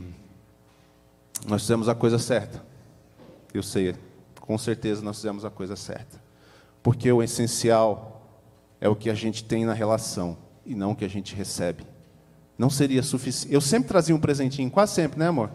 nós 1.47 1.63
fizemos 1.63 1.89
a 1.89 1.95
coisa 1.95 2.19
certa. 2.19 2.63
Eu 3.51 3.63
sei, 3.63 3.95
com 4.39 4.59
certeza 4.59 5.01
nós 5.01 5.15
fizemos 5.15 5.43
a 5.43 5.49
coisa 5.49 5.75
certa. 5.75 6.21
Porque 6.83 7.11
o 7.11 7.23
essencial 7.23 8.29
é 8.79 8.87
o 8.87 8.95
que 8.95 9.09
a 9.09 9.15
gente 9.15 9.43
tem 9.43 9.65
na 9.65 9.73
relação 9.73 10.37
e 10.63 10.75
não 10.75 10.91
o 10.91 10.95
que 10.95 11.03
a 11.03 11.09
gente 11.09 11.33
recebe. 11.33 11.83
Não 12.59 12.69
seria 12.69 13.01
suficiente. 13.01 13.51
Eu 13.51 13.59
sempre 13.59 13.87
trazia 13.87 14.15
um 14.15 14.19
presentinho, 14.19 14.69
quase 14.69 14.93
sempre, 14.93 15.17
né, 15.17 15.29
amor? 15.29 15.49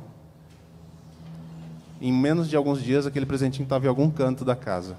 Em 2.01 2.13
menos 2.13 2.49
de 2.49 2.57
alguns 2.57 2.83
dias, 2.83 3.07
aquele 3.07 3.27
presentinho 3.27 3.65
estava 3.65 3.85
em 3.85 3.89
algum 3.89 4.11
canto 4.11 4.45
da 4.45 4.57
casa. 4.57 4.97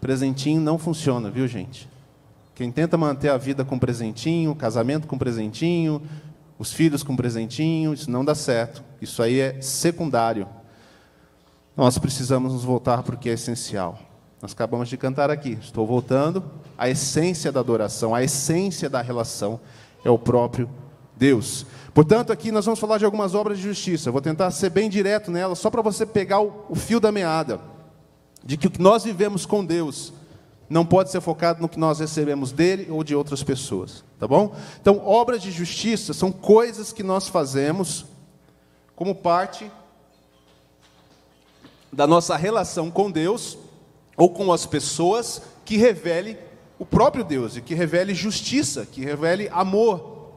Presentinho 0.00 0.60
não 0.60 0.78
funciona, 0.78 1.30
viu, 1.30 1.46
gente? 1.46 1.88
Quem 2.54 2.72
tenta 2.72 2.98
manter 2.98 3.28
a 3.28 3.36
vida 3.36 3.64
com 3.64 3.78
presentinho, 3.78 4.54
casamento 4.54 5.06
com 5.06 5.16
presentinho, 5.16 6.02
os 6.58 6.72
filhos 6.72 7.02
com 7.02 7.16
presentinho, 7.16 7.94
isso 7.94 8.10
não 8.10 8.24
dá 8.24 8.34
certo. 8.34 8.82
Isso 9.00 9.22
aí 9.22 9.40
é 9.40 9.60
secundário. 9.60 10.46
Nós 11.76 11.98
precisamos 11.98 12.52
nos 12.52 12.64
voltar 12.64 13.02
para 13.02 13.14
o 13.14 13.18
que 13.18 13.30
é 13.30 13.32
essencial. 13.32 13.98
Nós 14.40 14.52
acabamos 14.52 14.88
de 14.88 14.96
cantar 14.96 15.30
aqui. 15.30 15.56
Estou 15.60 15.86
voltando. 15.86 16.44
A 16.76 16.88
essência 16.88 17.52
da 17.52 17.60
adoração, 17.60 18.14
a 18.14 18.22
essência 18.22 18.90
da 18.90 19.00
relação 19.00 19.60
é 20.04 20.10
o 20.10 20.18
próprio 20.18 20.68
Deus. 21.16 21.64
Portanto, 21.94 22.32
aqui 22.32 22.50
nós 22.50 22.64
vamos 22.64 22.80
falar 22.80 22.98
de 22.98 23.04
algumas 23.04 23.34
obras 23.34 23.58
de 23.58 23.64
justiça. 23.64 24.10
vou 24.10 24.20
tentar 24.20 24.50
ser 24.50 24.70
bem 24.70 24.88
direto 24.88 25.30
nela, 25.30 25.54
só 25.54 25.70
para 25.70 25.82
você 25.82 26.06
pegar 26.06 26.40
o, 26.40 26.64
o 26.68 26.74
fio 26.74 26.98
da 26.98 27.12
meada. 27.12 27.60
De 28.44 28.56
que 28.56 28.66
o 28.66 28.70
que 28.70 28.80
nós 28.80 29.04
vivemos 29.04 29.44
com 29.46 29.64
Deus 29.64 30.12
não 30.68 30.86
pode 30.86 31.10
ser 31.10 31.20
focado 31.20 31.60
no 31.60 31.68
que 31.68 31.78
nós 31.78 32.00
recebemos 32.00 32.50
dele 32.50 32.90
ou 32.90 33.04
de 33.04 33.14
outras 33.14 33.42
pessoas. 33.42 34.02
Tá 34.18 34.26
bom? 34.26 34.54
Então, 34.80 35.06
obras 35.06 35.42
de 35.42 35.50
justiça 35.50 36.14
são 36.14 36.32
coisas 36.32 36.92
que 36.92 37.02
nós 37.02 37.28
fazemos 37.28 38.06
como 38.96 39.14
parte 39.14 39.70
da 41.92 42.06
nossa 42.06 42.36
relação 42.36 42.90
com 42.90 43.10
Deus 43.10 43.58
ou 44.16 44.30
com 44.30 44.50
as 44.50 44.64
pessoas 44.64 45.42
que 45.64 45.76
revele 45.76 46.38
o 46.78 46.86
próprio 46.86 47.22
Deus, 47.22 47.56
e 47.56 47.60
que 47.60 47.74
revele 47.74 48.14
justiça, 48.14 48.84
que 48.84 49.02
revele 49.02 49.48
amor. 49.52 50.32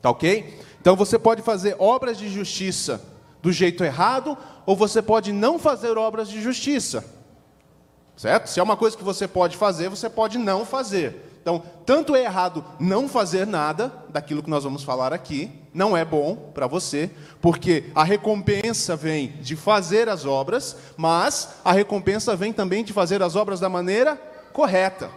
Tá 0.00 0.08
ok? 0.10 0.58
Então 0.82 0.96
você 0.96 1.16
pode 1.16 1.42
fazer 1.42 1.76
obras 1.78 2.18
de 2.18 2.28
justiça 2.28 3.00
do 3.40 3.52
jeito 3.52 3.84
errado, 3.84 4.36
ou 4.66 4.74
você 4.76 5.00
pode 5.00 5.32
não 5.32 5.58
fazer 5.58 5.96
obras 5.96 6.28
de 6.28 6.42
justiça. 6.42 7.04
Certo? 8.16 8.48
Se 8.48 8.58
é 8.58 8.62
uma 8.62 8.76
coisa 8.76 8.96
que 8.96 9.04
você 9.04 9.28
pode 9.28 9.56
fazer, 9.56 9.88
você 9.88 10.10
pode 10.10 10.38
não 10.38 10.66
fazer. 10.66 11.30
Então, 11.40 11.62
tanto 11.86 12.14
é 12.16 12.24
errado 12.24 12.64
não 12.78 13.08
fazer 13.08 13.46
nada 13.46 13.92
daquilo 14.08 14.42
que 14.42 14.50
nós 14.50 14.64
vamos 14.64 14.82
falar 14.82 15.12
aqui, 15.12 15.50
não 15.72 15.96
é 15.96 16.04
bom 16.04 16.50
para 16.52 16.66
você, 16.66 17.10
porque 17.40 17.90
a 17.94 18.04
recompensa 18.04 18.94
vem 18.94 19.28
de 19.40 19.54
fazer 19.54 20.08
as 20.08 20.24
obras, 20.24 20.76
mas 20.96 21.48
a 21.64 21.72
recompensa 21.72 22.36
vem 22.36 22.52
também 22.52 22.84
de 22.84 22.92
fazer 22.92 23.22
as 23.22 23.34
obras 23.36 23.60
da 23.60 23.68
maneira 23.68 24.16
correta, 24.52 25.10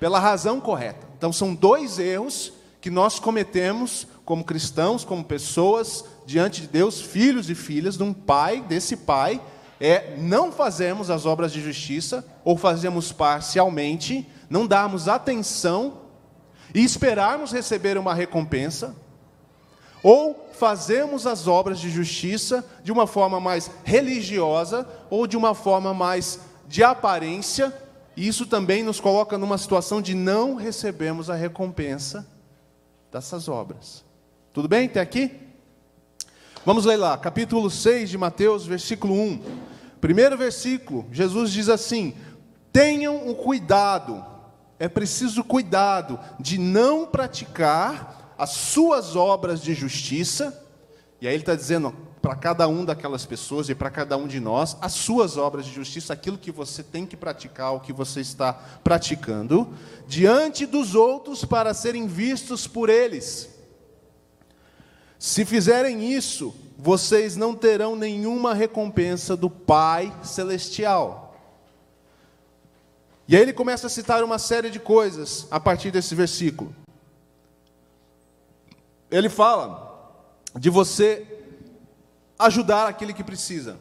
pela 0.00 0.18
razão 0.18 0.58
correta. 0.58 1.06
Então, 1.18 1.32
são 1.32 1.54
dois 1.54 1.98
erros 1.98 2.52
que 2.80 2.90
nós 2.90 3.18
cometemos 3.18 4.06
como 4.32 4.44
cristãos, 4.44 5.04
como 5.04 5.22
pessoas 5.22 6.06
diante 6.24 6.62
de 6.62 6.68
Deus, 6.68 7.02
filhos 7.02 7.50
e 7.50 7.54
filhas 7.54 7.98
de 7.98 8.02
um 8.02 8.14
pai, 8.14 8.62
desse 8.62 8.96
pai, 8.96 9.38
é 9.78 10.16
não 10.16 10.50
fazemos 10.50 11.10
as 11.10 11.26
obras 11.26 11.52
de 11.52 11.60
justiça 11.60 12.24
ou 12.42 12.56
fazemos 12.56 13.12
parcialmente 13.12 14.26
não 14.48 14.66
darmos 14.66 15.06
atenção 15.06 15.98
e 16.74 16.82
esperarmos 16.82 17.52
receber 17.52 17.98
uma 17.98 18.14
recompensa, 18.14 18.96
ou 20.02 20.48
fazemos 20.54 21.26
as 21.26 21.46
obras 21.46 21.78
de 21.78 21.90
justiça 21.90 22.64
de 22.82 22.90
uma 22.90 23.06
forma 23.06 23.38
mais 23.38 23.70
religiosa 23.84 24.88
ou 25.10 25.26
de 25.26 25.36
uma 25.36 25.54
forma 25.54 25.92
mais 25.92 26.40
de 26.66 26.82
aparência, 26.82 27.70
e 28.16 28.26
isso 28.26 28.46
também 28.46 28.82
nos 28.82 28.98
coloca 28.98 29.36
numa 29.36 29.58
situação 29.58 30.00
de 30.00 30.14
não 30.14 30.54
recebemos 30.54 31.28
a 31.28 31.34
recompensa 31.34 32.26
dessas 33.12 33.46
obras. 33.46 34.02
Tudo 34.52 34.68
bem 34.68 34.86
até 34.86 35.00
aqui? 35.00 35.30
Vamos 36.64 36.84
ler 36.84 36.96
lá, 36.96 37.16
capítulo 37.18 37.70
6 37.70 38.10
de 38.10 38.18
Mateus, 38.18 38.66
versículo 38.66 39.14
1. 39.14 39.42
Primeiro 40.00 40.36
versículo, 40.36 41.06
Jesus 41.10 41.52
diz 41.52 41.68
assim: 41.68 42.14
Tenham 42.72 43.28
o 43.28 43.34
cuidado 43.34 44.32
é 44.82 44.88
preciso 44.88 45.44
cuidado 45.44 46.18
de 46.40 46.58
não 46.58 47.06
praticar 47.06 48.34
as 48.36 48.50
suas 48.50 49.14
obras 49.14 49.62
de 49.62 49.74
justiça, 49.74 50.60
e 51.20 51.28
aí 51.28 51.34
ele 51.34 51.44
está 51.44 51.54
dizendo 51.54 51.94
para 52.20 52.34
cada 52.34 52.66
um 52.66 52.84
daquelas 52.84 53.24
pessoas 53.24 53.68
e 53.68 53.76
para 53.76 53.90
cada 53.90 54.16
um 54.16 54.26
de 54.26 54.40
nós, 54.40 54.76
as 54.80 54.94
suas 54.94 55.36
obras 55.36 55.66
de 55.66 55.72
justiça, 55.72 56.12
aquilo 56.12 56.36
que 56.36 56.50
você 56.50 56.82
tem 56.82 57.06
que 57.06 57.16
praticar, 57.16 57.72
o 57.72 57.78
que 57.78 57.92
você 57.92 58.20
está 58.20 58.52
praticando, 58.82 59.72
diante 60.08 60.66
dos 60.66 60.96
outros 60.96 61.44
para 61.44 61.72
serem 61.72 62.08
vistos 62.08 62.66
por 62.66 62.88
eles. 62.88 63.51
Se 65.22 65.44
fizerem 65.44 66.12
isso, 66.12 66.52
vocês 66.76 67.36
não 67.36 67.54
terão 67.54 67.94
nenhuma 67.94 68.52
recompensa 68.52 69.36
do 69.36 69.48
Pai 69.48 70.12
Celestial. 70.24 71.36
E 73.28 73.36
aí 73.36 73.42
ele 73.42 73.52
começa 73.52 73.86
a 73.86 73.90
citar 73.90 74.24
uma 74.24 74.36
série 74.36 74.68
de 74.68 74.80
coisas 74.80 75.46
a 75.48 75.60
partir 75.60 75.92
desse 75.92 76.12
versículo. 76.16 76.74
Ele 79.12 79.28
fala 79.28 80.12
de 80.58 80.68
você 80.68 81.24
ajudar 82.36 82.88
aquele 82.88 83.14
que 83.14 83.22
precisa. 83.22 83.78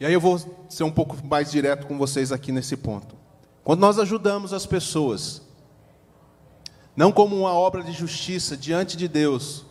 E 0.00 0.04
aí 0.04 0.12
eu 0.12 0.20
vou 0.20 0.66
ser 0.68 0.82
um 0.82 0.90
pouco 0.90 1.16
mais 1.24 1.48
direto 1.48 1.86
com 1.86 1.96
vocês 1.96 2.32
aqui 2.32 2.50
nesse 2.50 2.76
ponto. 2.76 3.14
Quando 3.62 3.78
nós 3.78 4.00
ajudamos 4.00 4.52
as 4.52 4.66
pessoas, 4.66 5.41
não 6.94 7.10
como 7.10 7.36
uma 7.36 7.52
obra 7.52 7.82
de 7.82 7.92
justiça 7.92 8.56
diante 8.56 8.96
de 8.96 9.08
Deus, 9.08 9.64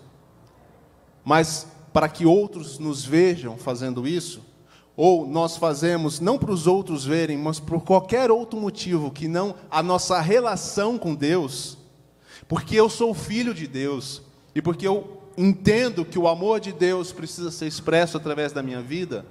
mas 1.24 1.68
para 1.94 2.10
que 2.10 2.26
outros 2.26 2.80
nos 2.80 3.06
vejam 3.06 3.58
fazendo 3.58 4.08
isso, 4.08 4.42
ou 4.96 5.26
nós 5.26 5.58
fazemos 5.58 6.20
não 6.20 6.38
para 6.38 6.52
os 6.52 6.68
outros 6.68 7.06
verem, 7.06 7.38
mas 7.38 7.60
por 7.60 7.82
qualquer 7.82 8.32
outro 8.32 8.60
motivo 8.60 9.12
que 9.12 9.28
não 9.28 9.56
a 9.70 9.82
nossa 9.82 10.20
relação 10.20 10.98
com 10.98 11.16
Deus, 11.16 11.78
porque 12.48 12.76
eu 12.76 12.90
sou 12.90 13.14
filho 13.14 13.54
de 13.54 13.68
Deus 13.68 14.22
e 14.54 14.62
porque 14.62 14.88
eu 14.88 15.22
entendo 15.38 16.04
que 16.04 16.20
o 16.20 16.28
amor 16.28 16.60
de 16.60 16.72
Deus 16.72 17.12
precisa 17.12 17.52
ser 17.52 17.68
expresso 17.68 18.18
através 18.18 18.52
da 18.52 18.62
minha 18.62 18.82
vida, 18.82 19.26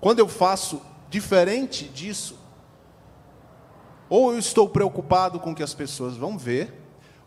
quando 0.00 0.18
eu 0.18 0.28
faço 0.28 0.80
diferente 1.08 1.86
disso, 1.86 2.38
ou 4.08 4.32
eu 4.32 4.38
estou 4.38 4.68
preocupado 4.68 5.38
com 5.38 5.52
o 5.52 5.54
que 5.54 5.62
as 5.62 5.74
pessoas 5.74 6.16
vão 6.16 6.36
ver, 6.36 6.79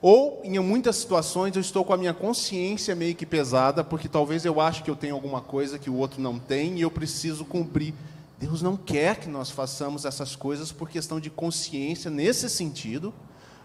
ou, 0.06 0.42
em 0.44 0.60
muitas 0.60 0.98
situações, 0.98 1.56
eu 1.56 1.62
estou 1.62 1.86
com 1.86 1.94
a 1.94 1.98
minha 1.98 2.14
consciência 2.14 2.94
meio 2.94 3.16
que 3.16 3.26
pesada, 3.26 3.86
porque 3.86 4.10
talvez 4.10 4.44
eu 4.44 4.60
ache 4.60 4.84
que 4.84 4.92
eu 4.92 4.98
tenho 4.98 5.16
alguma 5.16 5.40
coisa 5.40 5.80
que 5.80 5.90
o 5.90 5.96
outro 5.96 6.20
não 6.20 6.38
tem 6.38 6.78
e 6.78 6.82
eu 6.82 6.92
preciso 6.92 7.46
cumprir. 7.46 7.94
Deus 8.38 8.62
não 8.62 8.76
quer 8.76 9.16
que 9.16 9.30
nós 9.30 9.50
façamos 9.50 10.04
essas 10.04 10.36
coisas 10.36 10.74
por 10.74 10.90
questão 10.90 11.22
de 11.22 11.30
consciência 11.30 12.12
nesse 12.12 12.50
sentido, 12.50 13.14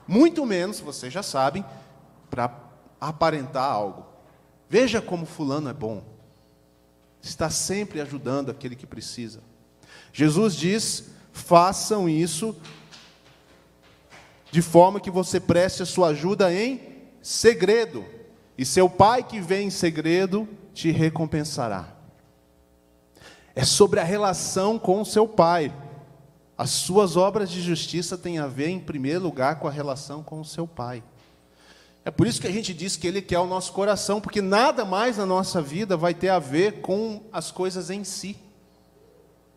muito 0.06 0.46
menos, 0.46 0.78
vocês 0.78 1.12
já 1.12 1.24
sabem, 1.24 1.64
para 2.30 2.56
aparentar 3.00 3.68
algo. 3.68 4.06
Veja 4.70 5.02
como 5.02 5.26
Fulano 5.26 5.68
é 5.68 5.74
bom, 5.74 6.04
está 7.20 7.50
sempre 7.50 8.00
ajudando 8.00 8.50
aquele 8.50 8.76
que 8.76 8.86
precisa. 8.86 9.40
Jesus 10.12 10.54
diz: 10.54 11.10
façam 11.32 12.08
isso 12.08 12.54
de 14.50 14.62
forma 14.62 15.00
que 15.00 15.10
você 15.10 15.38
preste 15.38 15.82
a 15.82 15.86
sua 15.86 16.08
ajuda 16.08 16.52
em 16.52 16.80
segredo, 17.22 18.04
e 18.56 18.64
seu 18.64 18.88
pai 18.88 19.22
que 19.22 19.40
vem 19.40 19.68
em 19.68 19.70
segredo 19.70 20.48
te 20.72 20.90
recompensará. 20.90 21.94
É 23.54 23.64
sobre 23.64 24.00
a 24.00 24.04
relação 24.04 24.78
com 24.78 25.00
o 25.00 25.06
seu 25.06 25.26
pai. 25.26 25.72
As 26.56 26.70
suas 26.70 27.16
obras 27.16 27.50
de 27.50 27.60
justiça 27.60 28.16
têm 28.16 28.38
a 28.38 28.46
ver, 28.46 28.68
em 28.68 28.80
primeiro 28.80 29.22
lugar, 29.22 29.58
com 29.58 29.68
a 29.68 29.70
relação 29.70 30.22
com 30.22 30.40
o 30.40 30.44
seu 30.44 30.66
pai. 30.66 31.02
É 32.04 32.10
por 32.10 32.26
isso 32.26 32.40
que 32.40 32.46
a 32.46 32.52
gente 32.52 32.72
diz 32.72 32.96
que 32.96 33.06
Ele 33.06 33.20
quer 33.20 33.38
o 33.38 33.46
nosso 33.46 33.72
coração, 33.72 34.20
porque 34.20 34.40
nada 34.40 34.84
mais 34.84 35.18
na 35.18 35.26
nossa 35.26 35.60
vida 35.60 35.96
vai 35.96 36.14
ter 36.14 36.30
a 36.30 36.38
ver 36.38 36.80
com 36.80 37.22
as 37.32 37.50
coisas 37.50 37.90
em 37.90 38.02
si, 38.02 38.36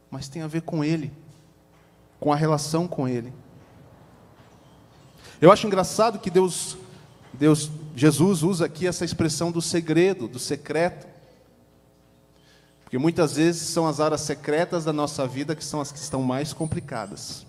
mas 0.10 0.28
tem 0.28 0.42
a 0.42 0.48
ver 0.48 0.64
com 0.64 0.84
Ele, 0.84 1.12
com 2.20 2.32
a 2.32 2.36
relação 2.36 2.88
com 2.88 3.08
Ele. 3.08 3.34
Eu 5.42 5.52
acho 5.52 5.66
engraçado 5.66 6.20
que 6.20 6.30
Deus, 6.30 6.78
Deus, 7.34 7.72
Jesus 7.96 8.44
usa 8.44 8.66
aqui 8.66 8.86
essa 8.86 9.04
expressão 9.04 9.52
do 9.52 9.60
segredo, 9.60 10.28
do 10.28 10.38
secreto, 10.38 11.08
porque 12.84 13.00
muitas 13.00 13.38
vezes 13.38 13.64
são 13.70 13.88
as 13.88 14.00
áreas 14.00 14.22
secretas 14.22 14.86
da 14.86 14.94
nossa 14.94 15.26
vida 15.26 15.56
que 15.56 15.64
são 15.64 15.82
as 15.82 15.92
que 15.92 15.98
estão 15.98 16.22
mais 16.22 16.54
complicadas. 16.54 17.44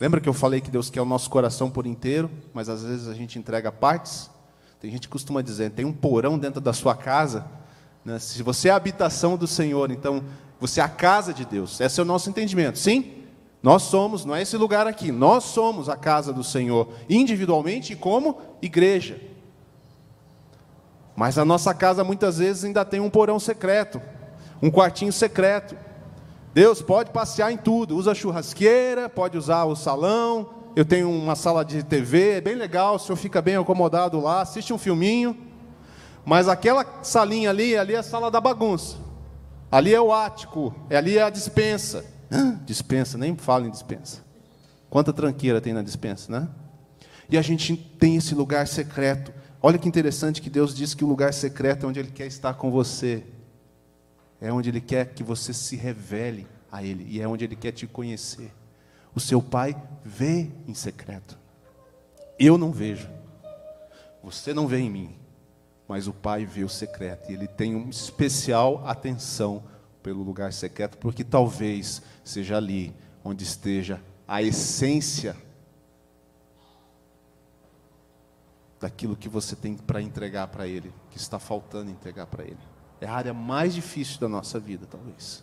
Lembra 0.00 0.20
que 0.20 0.28
eu 0.28 0.32
falei 0.32 0.60
que 0.60 0.72
Deus 0.72 0.90
quer 0.90 1.02
o 1.02 1.04
nosso 1.04 1.30
coração 1.30 1.70
por 1.70 1.86
inteiro, 1.86 2.28
mas 2.52 2.68
às 2.68 2.82
vezes 2.82 3.06
a 3.06 3.14
gente 3.14 3.38
entrega 3.38 3.70
partes? 3.70 4.28
Tem 4.80 4.90
gente 4.90 5.02
que 5.02 5.12
costuma 5.12 5.40
dizer, 5.40 5.70
tem 5.70 5.84
um 5.84 5.92
porão 5.92 6.36
dentro 6.36 6.60
da 6.60 6.72
sua 6.72 6.96
casa. 6.96 7.46
Né? 8.04 8.18
Se 8.18 8.42
você 8.42 8.70
é 8.70 8.72
a 8.72 8.76
habitação 8.76 9.36
do 9.36 9.46
Senhor, 9.46 9.92
então 9.92 10.24
você 10.58 10.80
é 10.80 10.82
a 10.82 10.88
casa 10.88 11.32
de 11.32 11.44
Deus. 11.44 11.80
Esse 11.80 12.00
é 12.00 12.02
o 12.02 12.06
nosso 12.06 12.28
entendimento. 12.28 12.76
Sim? 12.76 13.13
Nós 13.64 13.84
somos, 13.84 14.26
não 14.26 14.36
é 14.36 14.42
esse 14.42 14.58
lugar 14.58 14.86
aqui, 14.86 15.10
nós 15.10 15.42
somos 15.44 15.88
a 15.88 15.96
casa 15.96 16.34
do 16.34 16.44
Senhor, 16.44 16.86
individualmente 17.08 17.94
e 17.94 17.96
como 17.96 18.36
igreja. 18.60 19.18
Mas 21.16 21.38
a 21.38 21.46
nossa 21.46 21.72
casa 21.72 22.04
muitas 22.04 22.36
vezes 22.36 22.62
ainda 22.62 22.84
tem 22.84 23.00
um 23.00 23.08
porão 23.08 23.40
secreto, 23.40 24.02
um 24.60 24.70
quartinho 24.70 25.10
secreto. 25.10 25.78
Deus 26.52 26.82
pode 26.82 27.10
passear 27.10 27.50
em 27.52 27.56
tudo, 27.56 27.96
usa 27.96 28.14
churrasqueira, 28.14 29.08
pode 29.08 29.38
usar 29.38 29.64
o 29.64 29.74
salão. 29.74 30.50
Eu 30.76 30.84
tenho 30.84 31.10
uma 31.10 31.34
sala 31.34 31.64
de 31.64 31.82
TV, 31.82 32.32
é 32.32 32.40
bem 32.42 32.56
legal, 32.56 32.96
o 32.96 32.98
senhor 32.98 33.16
fica 33.16 33.40
bem 33.40 33.56
acomodado 33.56 34.20
lá, 34.20 34.42
assiste 34.42 34.74
um 34.74 34.78
filminho. 34.78 35.34
Mas 36.22 36.48
aquela 36.48 36.84
salinha 37.02 37.48
ali, 37.48 37.74
ali 37.78 37.94
é 37.94 37.98
a 37.98 38.02
sala 38.02 38.30
da 38.30 38.42
bagunça. 38.42 38.98
Ali 39.72 39.94
é 39.94 40.00
o 40.02 40.12
ático, 40.12 40.74
ali 40.90 41.16
é 41.16 41.22
a 41.22 41.30
dispensa. 41.30 42.12
Dispensa, 42.64 43.18
nem 43.18 43.36
fala 43.36 43.66
em 43.66 43.70
dispensa. 43.70 44.22
Quanta 44.90 45.12
tranqueira 45.12 45.60
tem 45.60 45.72
na 45.72 45.82
dispensa, 45.82 46.30
né? 46.30 46.48
E 47.28 47.38
a 47.38 47.42
gente 47.42 47.76
tem 47.76 48.16
esse 48.16 48.34
lugar 48.34 48.66
secreto. 48.66 49.32
Olha 49.62 49.78
que 49.78 49.88
interessante 49.88 50.42
que 50.42 50.50
Deus 50.50 50.74
diz 50.74 50.94
que 50.94 51.04
o 51.04 51.08
lugar 51.08 51.32
secreto 51.32 51.84
é 51.84 51.88
onde 51.88 52.00
Ele 52.00 52.10
quer 52.10 52.26
estar 52.26 52.54
com 52.54 52.70
você 52.70 53.24
é 54.44 54.52
onde 54.52 54.68
Ele 54.68 54.80
quer 54.80 55.14
que 55.14 55.22
você 55.22 55.54
se 55.54 55.74
revele 55.74 56.46
a 56.70 56.82
Ele 56.82 57.06
e 57.08 57.20
é 57.20 57.26
onde 57.26 57.44
Ele 57.44 57.56
quer 57.56 57.72
te 57.72 57.86
conhecer. 57.86 58.52
O 59.14 59.20
seu 59.20 59.40
Pai 59.40 59.74
vê 60.04 60.50
em 60.68 60.74
secreto. 60.74 61.38
Eu 62.38 62.58
não 62.58 62.70
vejo. 62.70 63.08
Você 64.22 64.52
não 64.52 64.66
vê 64.66 64.78
em 64.78 64.90
mim, 64.90 65.16
mas 65.88 66.06
o 66.06 66.12
Pai 66.12 66.44
vê 66.44 66.62
o 66.62 66.68
secreto 66.68 67.30
e 67.30 67.34
Ele 67.34 67.46
tem 67.46 67.74
uma 67.74 67.88
especial 67.88 68.86
atenção 68.86 69.62
pelo 70.04 70.22
lugar 70.22 70.52
secreto, 70.52 70.98
porque 70.98 71.24
talvez 71.24 72.02
seja 72.22 72.58
ali 72.58 72.94
onde 73.24 73.42
esteja 73.42 74.02
a 74.28 74.42
essência 74.42 75.34
daquilo 78.78 79.16
que 79.16 79.30
você 79.30 79.56
tem 79.56 79.78
para 79.78 80.02
entregar 80.02 80.48
para 80.48 80.66
Ele, 80.66 80.92
que 81.10 81.16
está 81.16 81.38
faltando 81.38 81.90
entregar 81.90 82.26
para 82.26 82.44
Ele. 82.44 82.58
É 83.00 83.06
a 83.06 83.14
área 83.14 83.32
mais 83.32 83.74
difícil 83.74 84.20
da 84.20 84.28
nossa 84.28 84.60
vida, 84.60 84.86
talvez. 84.88 85.42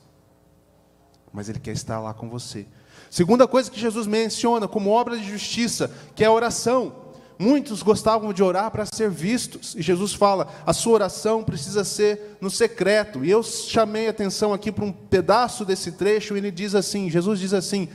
Mas 1.33 1.49
Ele 1.49 1.59
quer 1.59 1.71
estar 1.71 1.99
lá 1.99 2.13
com 2.13 2.29
você. 2.29 2.67
Segunda 3.09 3.47
coisa 3.47 3.71
que 3.71 3.79
Jesus 3.79 4.05
menciona 4.05 4.67
como 4.67 4.91
obra 4.91 5.17
de 5.17 5.27
justiça, 5.27 5.91
que 6.13 6.23
é 6.23 6.27
a 6.27 6.31
oração. 6.31 7.00
Muitos 7.41 7.81
gostavam 7.81 8.31
de 8.31 8.43
orar 8.43 8.69
para 8.69 8.85
ser 8.85 9.09
vistos, 9.09 9.73
e 9.75 9.81
Jesus 9.81 10.13
fala: 10.13 10.47
a 10.63 10.73
sua 10.73 10.93
oração 10.93 11.43
precisa 11.43 11.83
ser 11.83 12.37
no 12.39 12.51
secreto. 12.51 13.25
E 13.25 13.31
eu 13.31 13.41
chamei 13.41 14.07
atenção 14.07 14.53
aqui 14.53 14.71
para 14.71 14.85
um 14.85 14.91
pedaço 14.91 15.65
desse 15.65 15.93
trecho, 15.93 16.35
e 16.35 16.37
ele 16.37 16.51
diz 16.51 16.75
assim: 16.75 17.09
Jesus 17.09 17.39
diz 17.39 17.51
assim, 17.51 17.89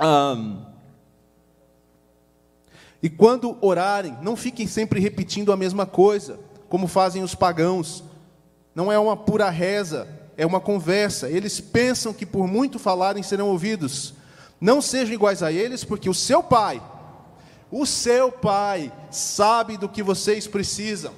um, 0.00 0.62
e 3.02 3.10
quando 3.10 3.58
orarem, 3.60 4.16
não 4.22 4.34
fiquem 4.34 4.66
sempre 4.66 4.98
repetindo 4.98 5.52
a 5.52 5.56
mesma 5.56 5.84
coisa, 5.84 6.40
como 6.70 6.88
fazem 6.88 7.22
os 7.22 7.34
pagãos 7.34 8.02
não 8.74 8.92
é 8.92 8.98
uma 8.98 9.16
pura 9.16 9.50
reza, 9.50 10.06
é 10.36 10.46
uma 10.46 10.60
conversa. 10.60 11.28
Eles 11.28 11.60
pensam 11.60 12.14
que 12.14 12.24
por 12.24 12.46
muito 12.46 12.78
falarem 12.78 13.24
serão 13.24 13.48
ouvidos. 13.48 14.14
Não 14.60 14.80
sejam 14.80 15.14
iguais 15.14 15.42
a 15.42 15.50
eles, 15.50 15.82
porque 15.82 16.08
o 16.08 16.14
seu 16.14 16.44
pai, 16.44 16.80
o 17.70 17.84
seu 17.86 18.32
pai, 18.32 18.92
sabe 19.10 19.76
do 19.76 19.88
que 19.88 20.02
vocês 20.02 20.46
precisam. 20.46 21.12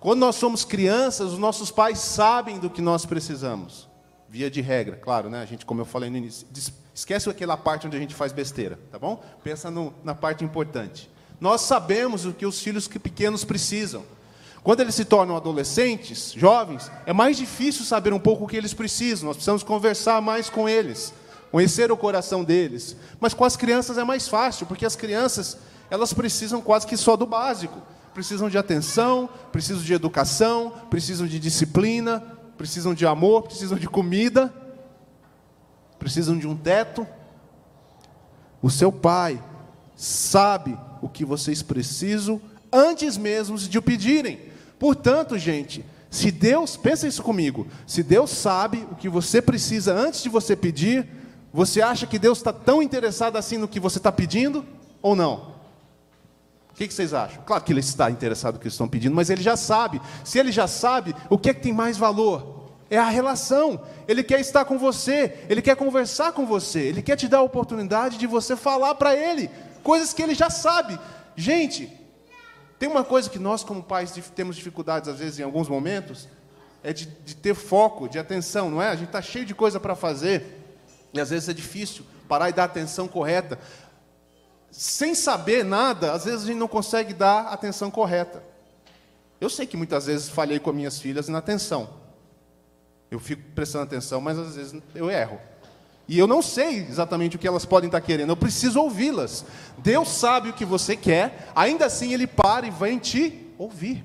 Quando 0.00 0.20
nós 0.20 0.36
somos 0.36 0.64
crianças, 0.64 1.32
os 1.32 1.38
nossos 1.38 1.70
pais 1.70 1.98
sabem 1.98 2.58
do 2.58 2.70
que 2.70 2.80
nós 2.80 3.04
precisamos. 3.04 3.88
Via 4.28 4.50
de 4.50 4.60
regra, 4.60 4.96
claro, 4.96 5.28
né? 5.30 5.42
A 5.42 5.46
gente, 5.46 5.64
como 5.64 5.80
eu 5.80 5.84
falei 5.84 6.10
no 6.10 6.16
início, 6.16 6.46
esquece 6.94 7.28
aquela 7.30 7.56
parte 7.56 7.86
onde 7.86 7.96
a 7.96 8.00
gente 8.00 8.14
faz 8.14 8.32
besteira, 8.32 8.78
tá 8.90 8.98
bom? 8.98 9.22
Pensa 9.42 9.70
no, 9.70 9.92
na 10.04 10.14
parte 10.14 10.44
importante. 10.44 11.10
Nós 11.40 11.62
sabemos 11.62 12.26
o 12.26 12.32
que 12.32 12.44
os 12.44 12.60
filhos 12.60 12.86
pequenos 12.86 13.44
precisam. 13.44 14.04
Quando 14.62 14.80
eles 14.80 14.94
se 14.94 15.04
tornam 15.04 15.36
adolescentes, 15.36 16.32
jovens, 16.32 16.90
é 17.06 17.12
mais 17.12 17.36
difícil 17.36 17.84
saber 17.84 18.12
um 18.12 18.18
pouco 18.18 18.44
o 18.44 18.48
que 18.48 18.56
eles 18.56 18.74
precisam. 18.74 19.28
Nós 19.28 19.36
precisamos 19.36 19.62
conversar 19.62 20.20
mais 20.20 20.50
com 20.50 20.68
eles, 20.68 21.14
conhecer 21.50 21.90
o 21.90 21.96
coração 21.96 22.44
deles. 22.44 22.96
Mas 23.20 23.34
com 23.34 23.44
as 23.44 23.56
crianças 23.56 23.98
é 23.98 24.04
mais 24.04 24.28
fácil, 24.28 24.66
porque 24.66 24.86
as 24.86 24.96
crianças, 24.96 25.58
elas 25.90 26.12
precisam 26.12 26.60
quase 26.60 26.86
que 26.86 26.96
só 26.96 27.16
do 27.16 27.26
básico. 27.26 27.80
Precisam 28.14 28.48
de 28.48 28.58
atenção, 28.58 29.28
precisam 29.52 29.82
de 29.82 29.92
educação, 29.92 30.72
precisam 30.90 31.26
de 31.26 31.38
disciplina, 31.38 32.20
precisam 32.56 32.92
de 32.92 33.06
amor, 33.06 33.42
precisam 33.42 33.78
de 33.78 33.88
comida, 33.88 34.52
precisam 35.98 36.36
de 36.36 36.46
um 36.46 36.56
teto. 36.56 37.06
O 38.60 38.70
seu 38.70 38.90
pai 38.90 39.42
sabe 39.96 40.78
o 41.00 41.08
que 41.08 41.24
vocês 41.24 41.62
precisam 41.62 42.40
antes 42.72 43.16
mesmo 43.16 43.56
de 43.56 43.78
o 43.78 43.82
pedirem. 43.82 44.40
Portanto, 44.78 45.38
gente, 45.38 45.84
se 46.10 46.30
Deus, 46.30 46.76
pensa 46.76 47.06
isso 47.06 47.22
comigo, 47.22 47.66
se 47.86 48.02
Deus 48.02 48.30
sabe 48.30 48.86
o 48.90 48.96
que 48.96 49.08
você 49.08 49.42
precisa 49.42 49.94
antes 49.94 50.22
de 50.22 50.28
você 50.28 50.56
pedir, 50.56 51.06
você 51.52 51.80
acha 51.80 52.06
que 52.06 52.18
Deus 52.18 52.38
está 52.38 52.52
tão 52.52 52.82
interessado 52.82 53.36
assim 53.36 53.56
no 53.56 53.68
que 53.68 53.80
você 53.80 53.98
está 53.98 54.12
pedindo 54.12 54.64
ou 55.00 55.16
não? 55.16 55.56
O 56.70 56.74
que, 56.74 56.86
que, 56.86 56.94
vocês 56.94 57.12
acham? 57.12 57.42
Claro 57.44 57.64
que 57.64 57.72
Ele 57.72 57.80
está 57.80 58.10
interessado 58.10 58.54
no 58.54 58.60
que 58.60 58.68
estão 58.68 58.88
pedindo, 58.88 59.14
mas 59.14 59.30
Ele 59.30 59.42
já 59.42 59.56
sabe. 59.56 60.00
Se 60.24 60.38
Ele 60.38 60.52
já 60.52 60.68
sabe, 60.68 61.14
o 61.28 61.36
que 61.36 61.50
é 61.50 61.54
que 61.54 61.62
tem 61.62 61.72
mais 61.72 61.96
valor? 61.96 62.68
É 62.88 62.96
a 62.96 63.08
relação. 63.08 63.80
Ele 64.06 64.22
quer 64.22 64.38
estar 64.40 64.64
com 64.64 64.78
você, 64.78 65.44
Ele 65.48 65.60
quer 65.60 65.74
conversar 65.74 66.32
com 66.32 66.46
você, 66.46 66.80
Ele 66.80 67.02
quer 67.02 67.16
te 67.16 67.26
dar 67.26 67.38
a 67.38 67.42
oportunidade 67.42 68.16
de 68.16 68.26
você 68.26 68.54
falar 68.54 68.94
para 68.94 69.16
Ele 69.16 69.50
coisas 69.82 70.12
que 70.12 70.22
Ele 70.22 70.34
já 70.34 70.50
sabe. 70.50 70.98
Gente, 71.34 71.90
tem 72.78 72.88
uma 72.88 73.02
coisa 73.02 73.28
que 73.28 73.38
nós, 73.38 73.64
como 73.64 73.82
pais, 73.82 74.12
temos 74.34 74.54
dificuldades, 74.54 75.08
às 75.08 75.18
vezes, 75.18 75.38
em 75.38 75.42
alguns 75.42 75.68
momentos, 75.68 76.28
é 76.82 76.92
de, 76.92 77.06
de 77.06 77.34
ter 77.34 77.54
foco, 77.54 78.08
de 78.08 78.18
atenção, 78.18 78.70
não 78.70 78.80
é? 78.80 78.88
A 78.88 78.94
gente 78.94 79.08
está 79.08 79.20
cheio 79.20 79.44
de 79.44 79.54
coisa 79.54 79.80
para 79.80 79.96
fazer, 79.96 80.57
e 81.12 81.20
às 81.20 81.30
vezes 81.30 81.48
é 81.48 81.52
difícil 81.52 82.04
parar 82.28 82.48
e 82.48 82.52
dar 82.52 82.64
atenção 82.64 83.08
correta. 83.08 83.58
Sem 84.70 85.14
saber 85.14 85.64
nada, 85.64 86.12
às 86.12 86.24
vezes 86.24 86.44
a 86.44 86.46
gente 86.46 86.58
não 86.58 86.68
consegue 86.68 87.14
dar 87.14 87.48
atenção 87.48 87.90
correta. 87.90 88.42
Eu 89.40 89.48
sei 89.48 89.66
que 89.66 89.76
muitas 89.76 90.06
vezes 90.06 90.28
falhei 90.28 90.58
com 90.58 90.70
as 90.70 90.76
minhas 90.76 91.00
filhas 91.00 91.28
na 91.28 91.38
atenção. 91.38 91.88
Eu 93.10 93.18
fico 93.18 93.42
prestando 93.54 93.84
atenção, 93.84 94.20
mas 94.20 94.38
às 94.38 94.56
vezes 94.56 94.82
eu 94.94 95.10
erro. 95.10 95.40
E 96.06 96.18
eu 96.18 96.26
não 96.26 96.40
sei 96.40 96.78
exatamente 96.78 97.36
o 97.36 97.38
que 97.38 97.46
elas 97.46 97.66
podem 97.66 97.88
estar 97.88 98.00
querendo, 98.00 98.30
eu 98.30 98.36
preciso 98.36 98.80
ouvi-las. 98.80 99.44
Deus 99.76 100.08
sabe 100.08 100.48
o 100.48 100.54
que 100.54 100.64
você 100.64 100.96
quer, 100.96 101.50
ainda 101.54 101.84
assim 101.86 102.14
Ele 102.14 102.26
para 102.26 102.66
e 102.66 102.70
vem 102.70 102.98
te 102.98 103.46
ouvir. 103.58 104.04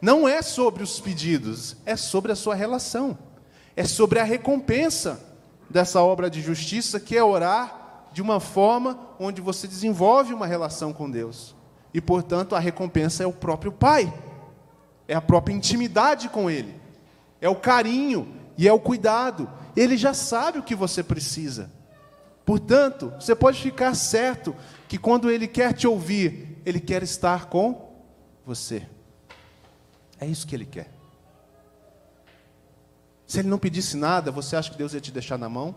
Não 0.00 0.28
é 0.28 0.40
sobre 0.40 0.82
os 0.82 1.00
pedidos, 1.00 1.76
é 1.84 1.96
sobre 1.96 2.30
a 2.30 2.36
sua 2.36 2.54
relação, 2.54 3.18
é 3.76 3.84
sobre 3.84 4.18
a 4.18 4.24
recompensa 4.24 5.20
dessa 5.68 6.02
obra 6.02 6.30
de 6.30 6.40
justiça, 6.40 7.00
que 7.00 7.16
é 7.16 7.22
orar 7.22 8.08
de 8.12 8.22
uma 8.22 8.38
forma 8.38 8.98
onde 9.18 9.40
você 9.40 9.66
desenvolve 9.66 10.32
uma 10.32 10.46
relação 10.46 10.92
com 10.92 11.10
Deus. 11.10 11.54
E, 11.92 12.00
portanto, 12.00 12.54
a 12.54 12.58
recompensa 12.58 13.22
é 13.22 13.26
o 13.26 13.32
próprio 13.32 13.72
Pai, 13.72 14.12
é 15.08 15.14
a 15.14 15.20
própria 15.20 15.54
intimidade 15.54 16.28
com 16.28 16.50
Ele, 16.50 16.74
é 17.40 17.48
o 17.48 17.56
carinho 17.56 18.28
e 18.56 18.68
é 18.68 18.72
o 18.72 18.80
cuidado 18.80 19.48
ele 19.76 19.96
já 19.96 20.14
sabe 20.14 20.58
o 20.58 20.62
que 20.62 20.74
você 20.74 21.02
precisa. 21.02 21.70
Portanto, 22.44 23.12
você 23.18 23.34
pode 23.34 23.60
ficar 23.60 23.94
certo 23.94 24.54
que 24.86 24.98
quando 24.98 25.30
Ele 25.30 25.48
quer 25.48 25.72
te 25.72 25.86
ouvir, 25.86 26.60
Ele 26.64 26.78
quer 26.78 27.02
estar 27.02 27.46
com 27.46 27.92
você. 28.44 28.86
É 30.20 30.26
isso 30.26 30.46
que 30.46 30.54
Ele 30.54 30.66
quer. 30.66 30.90
Se 33.34 33.40
Ele 33.40 33.48
não 33.48 33.58
pedisse 33.58 33.96
nada, 33.96 34.30
você 34.30 34.54
acha 34.54 34.70
que 34.70 34.78
Deus 34.78 34.94
ia 34.94 35.00
te 35.00 35.10
deixar 35.10 35.36
na 35.36 35.48
mão? 35.48 35.74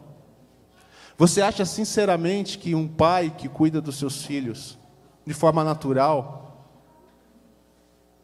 Você 1.17 1.41
acha 1.41 1.65
sinceramente 1.65 2.60
que 2.60 2.76
um 2.76 2.88
pai 2.88 3.34
que 3.36 3.50
cuida 3.50 3.82
dos 3.82 3.98
seus 3.98 4.24
filhos, 4.24 4.78
de 5.26 5.34
forma 5.34 5.63
natural, 5.63 6.67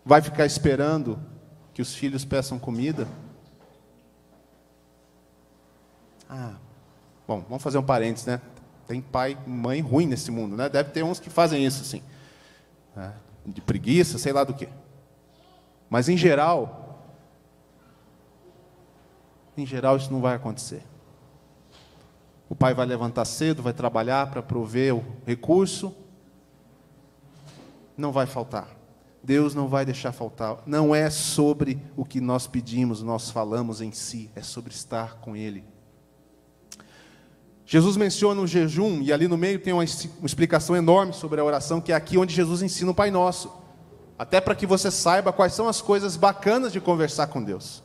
vai 0.05 0.21
ficar 0.21 0.45
esperando 0.45 1.19
que 1.73 1.81
os 1.81 1.95
filhos 1.95 2.23
peçam 2.23 2.59
comida? 2.59 3.07
Ah, 6.29 6.53
bom, 7.27 7.43
vamos 7.49 7.63
fazer 7.63 7.79
um 7.79 7.83
parênteses, 7.83 8.27
né? 8.27 8.39
Tem 8.85 9.01
pai 9.01 9.35
e 9.47 9.49
mãe 9.49 9.81
ruim 9.81 10.05
nesse 10.05 10.29
mundo, 10.29 10.55
né? 10.55 10.69
Deve 10.69 10.91
ter 10.91 11.01
uns 11.01 11.19
que 11.19 11.31
fazem 11.31 11.65
isso, 11.65 11.81
assim. 11.81 12.03
Né? 12.95 13.11
De 13.47 13.61
preguiça, 13.61 14.19
sei 14.19 14.31
lá 14.31 14.43
do 14.43 14.53
que. 14.53 14.69
Mas, 15.89 16.07
em 16.07 16.17
geral, 16.17 16.82
em 19.57 19.65
geral, 19.65 19.97
isso 19.97 20.11
não 20.11 20.21
vai 20.21 20.35
acontecer. 20.35 20.83
O 22.49 22.55
pai 22.55 22.73
vai 22.73 22.85
levantar 22.85 23.25
cedo, 23.25 23.63
vai 23.63 23.73
trabalhar 23.73 24.29
para 24.29 24.41
prover 24.41 24.95
o 24.95 25.03
recurso. 25.25 25.93
Não 27.97 28.11
vai 28.11 28.25
faltar. 28.25 28.67
Deus 29.23 29.55
não 29.55 29.67
vai 29.67 29.85
deixar 29.85 30.11
faltar. 30.11 30.57
Não 30.65 30.93
é 30.93 31.09
sobre 31.09 31.81
o 31.95 32.03
que 32.03 32.19
nós 32.19 32.45
pedimos, 32.45 33.01
nós 33.01 33.29
falamos 33.29 33.79
em 33.79 33.91
si, 33.91 34.29
é 34.35 34.41
sobre 34.41 34.73
estar 34.73 35.15
com 35.15 35.35
Ele. 35.35 35.63
Jesus 37.65 37.95
menciona 37.95 38.41
o 38.41 38.47
jejum, 38.47 39.01
e 39.01 39.13
ali 39.13 39.27
no 39.27 39.37
meio 39.37 39.57
tem 39.59 39.73
uma, 39.73 39.83
explicação 39.83 40.75
enorme 40.75 41.13
sobre 41.13 41.39
a 41.39 41.43
oração, 41.43 41.79
que 41.79 41.91
é 41.91 41.95
aqui 41.95 42.17
onde 42.17 42.35
Jesus 42.35 42.61
ensina 42.61 42.91
o 42.91 42.95
Pai 42.95 43.09
Nosso. 43.09 43.51
Até 44.19 44.41
para 44.41 44.55
que 44.55 44.67
você 44.67 44.91
saiba 44.91 45.33
quais 45.33 45.53
são 45.53 45.67
as 45.67 45.81
coisas 45.81 46.17
bacanas 46.17 46.71
de 46.71 46.81
conversar 46.81 47.27
com 47.27 47.41
Deus. 47.41 47.82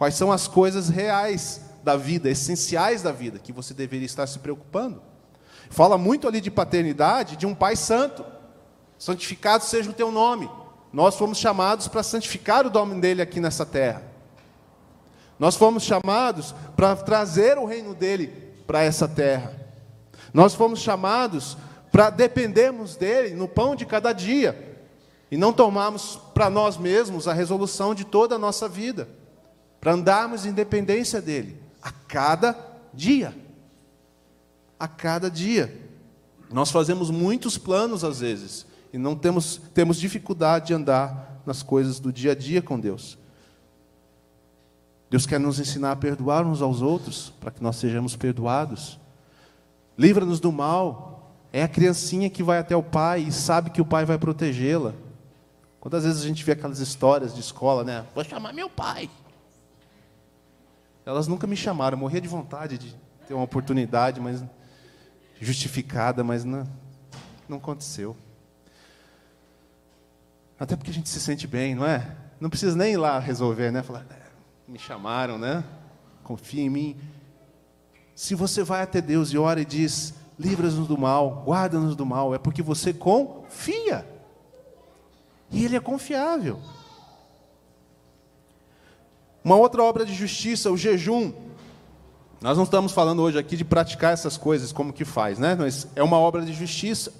Quais 0.00 0.14
são 0.14 0.32
as 0.32 0.48
coisas 0.48 0.88
reais 0.88 1.60
da 1.84 1.94
vida, 1.94 2.30
essenciais 2.30 3.02
da 3.02 3.12
vida, 3.12 3.38
que 3.38 3.52
você 3.52 3.74
deveria 3.74 4.06
estar 4.06 4.26
se 4.26 4.38
preocupando. 4.38 5.02
Fala 5.68 5.98
muito 5.98 6.26
ali 6.26 6.40
de 6.40 6.50
paternidade 6.50 7.36
de 7.36 7.46
um 7.46 7.54
Pai 7.54 7.76
Santo. 7.76 8.24
Santificado 8.98 9.62
seja 9.62 9.90
o 9.90 9.92
teu 9.92 10.10
nome. 10.10 10.50
Nós 10.90 11.16
fomos 11.16 11.36
chamados 11.36 11.86
para 11.86 12.02
santificar 12.02 12.66
o 12.66 12.70
nome 12.70 12.98
dele 12.98 13.20
aqui 13.20 13.40
nessa 13.40 13.66
terra. 13.66 14.02
Nós 15.38 15.54
fomos 15.54 15.82
chamados 15.82 16.54
para 16.74 16.96
trazer 16.96 17.58
o 17.58 17.66
reino 17.66 17.94
dele 17.94 18.28
para 18.66 18.82
essa 18.82 19.06
terra. 19.06 19.54
Nós 20.32 20.54
fomos 20.54 20.80
chamados 20.80 21.58
para 21.92 22.08
dependermos 22.08 22.96
dele 22.96 23.34
no 23.34 23.46
pão 23.46 23.76
de 23.76 23.84
cada 23.84 24.14
dia 24.14 24.78
e 25.30 25.36
não 25.36 25.52
tomarmos 25.52 26.18
para 26.32 26.48
nós 26.48 26.78
mesmos 26.78 27.28
a 27.28 27.34
resolução 27.34 27.94
de 27.94 28.06
toda 28.06 28.36
a 28.36 28.38
nossa 28.38 28.66
vida, 28.66 29.19
para 29.80 29.92
andarmos 29.92 30.44
em 30.44 30.52
dependência 30.52 31.20
dele 31.20 31.60
a 31.82 31.90
cada 31.90 32.56
dia. 32.92 33.34
A 34.78 34.86
cada 34.86 35.30
dia. 35.30 35.88
Nós 36.50 36.70
fazemos 36.70 37.10
muitos 37.10 37.56
planos 37.56 38.04
às 38.04 38.20
vezes 38.20 38.66
e 38.92 38.98
não 38.98 39.14
temos, 39.14 39.60
temos 39.72 39.98
dificuldade 39.98 40.68
de 40.68 40.74
andar 40.74 41.40
nas 41.46 41.62
coisas 41.62 42.00
do 42.00 42.12
dia 42.12 42.32
a 42.32 42.34
dia 42.34 42.60
com 42.60 42.78
Deus. 42.78 43.18
Deus 45.08 45.26
quer 45.26 45.40
nos 45.40 45.58
ensinar 45.58 45.92
a 45.92 45.96
perdoar 45.96 46.46
uns 46.46 46.62
aos 46.62 46.80
outros, 46.80 47.32
para 47.40 47.50
que 47.50 47.62
nós 47.62 47.76
sejamos 47.76 48.14
perdoados. 48.14 48.98
Livra-nos 49.98 50.38
do 50.38 50.52
mal. 50.52 51.34
É 51.52 51.64
a 51.64 51.68
criancinha 51.68 52.30
que 52.30 52.44
vai 52.44 52.58
até 52.58 52.76
o 52.76 52.82
pai 52.82 53.22
e 53.22 53.32
sabe 53.32 53.70
que 53.70 53.80
o 53.80 53.84
pai 53.84 54.04
vai 54.04 54.16
protegê-la. 54.16 54.94
Quantas 55.80 56.04
vezes 56.04 56.22
a 56.22 56.26
gente 56.26 56.44
vê 56.44 56.52
aquelas 56.52 56.78
histórias 56.78 57.34
de 57.34 57.40
escola, 57.40 57.82
né? 57.82 58.06
Vou 58.14 58.22
chamar 58.22 58.52
meu 58.52 58.70
pai. 58.70 59.10
Elas 61.10 61.26
nunca 61.26 61.44
me 61.44 61.56
chamaram, 61.56 61.96
eu 61.96 61.98
morria 61.98 62.20
de 62.20 62.28
vontade 62.28 62.78
de 62.78 62.94
ter 63.26 63.34
uma 63.34 63.42
oportunidade, 63.42 64.20
mas 64.20 64.44
justificada, 65.40 66.22
mas 66.22 66.44
não, 66.44 66.64
não 67.48 67.56
aconteceu. 67.56 68.16
Até 70.56 70.76
porque 70.76 70.92
a 70.92 70.94
gente 70.94 71.08
se 71.08 71.18
sente 71.18 71.48
bem, 71.48 71.74
não 71.74 71.84
é? 71.84 72.16
Não 72.38 72.48
precisa 72.48 72.76
nem 72.76 72.92
ir 72.92 72.96
lá 72.96 73.18
resolver, 73.18 73.72
né? 73.72 73.82
Falar, 73.82 74.06
me 74.68 74.78
chamaram, 74.78 75.36
né? 75.36 75.64
Confia 76.22 76.62
em 76.62 76.70
mim. 76.70 76.96
Se 78.14 78.36
você 78.36 78.62
vai 78.62 78.82
até 78.82 79.00
Deus 79.00 79.32
e 79.32 79.38
ora 79.38 79.60
e 79.60 79.64
diz: 79.64 80.14
livra-nos 80.38 80.86
do 80.86 80.96
mal, 80.96 81.42
guarda-nos 81.44 81.96
do 81.96 82.06
mal, 82.06 82.36
é 82.36 82.38
porque 82.38 82.62
você 82.62 82.92
confia. 82.92 84.06
E 85.50 85.64
Ele 85.64 85.74
é 85.74 85.80
confiável. 85.80 86.60
Uma 89.44 89.56
outra 89.56 89.82
obra 89.82 90.04
de 90.04 90.14
justiça, 90.14 90.70
o 90.70 90.76
jejum. 90.76 91.32
Nós 92.40 92.56
não 92.56 92.64
estamos 92.64 92.92
falando 92.92 93.22
hoje 93.22 93.38
aqui 93.38 93.56
de 93.56 93.64
praticar 93.64 94.12
essas 94.12 94.36
coisas, 94.36 94.72
como 94.72 94.92
que 94.92 95.04
faz, 95.04 95.38
né? 95.38 95.54
Mas 95.58 95.86
é 95.94 96.02
uma 96.02 96.18
obra 96.18 96.42
de 96.42 96.52
justiça. 96.52 97.12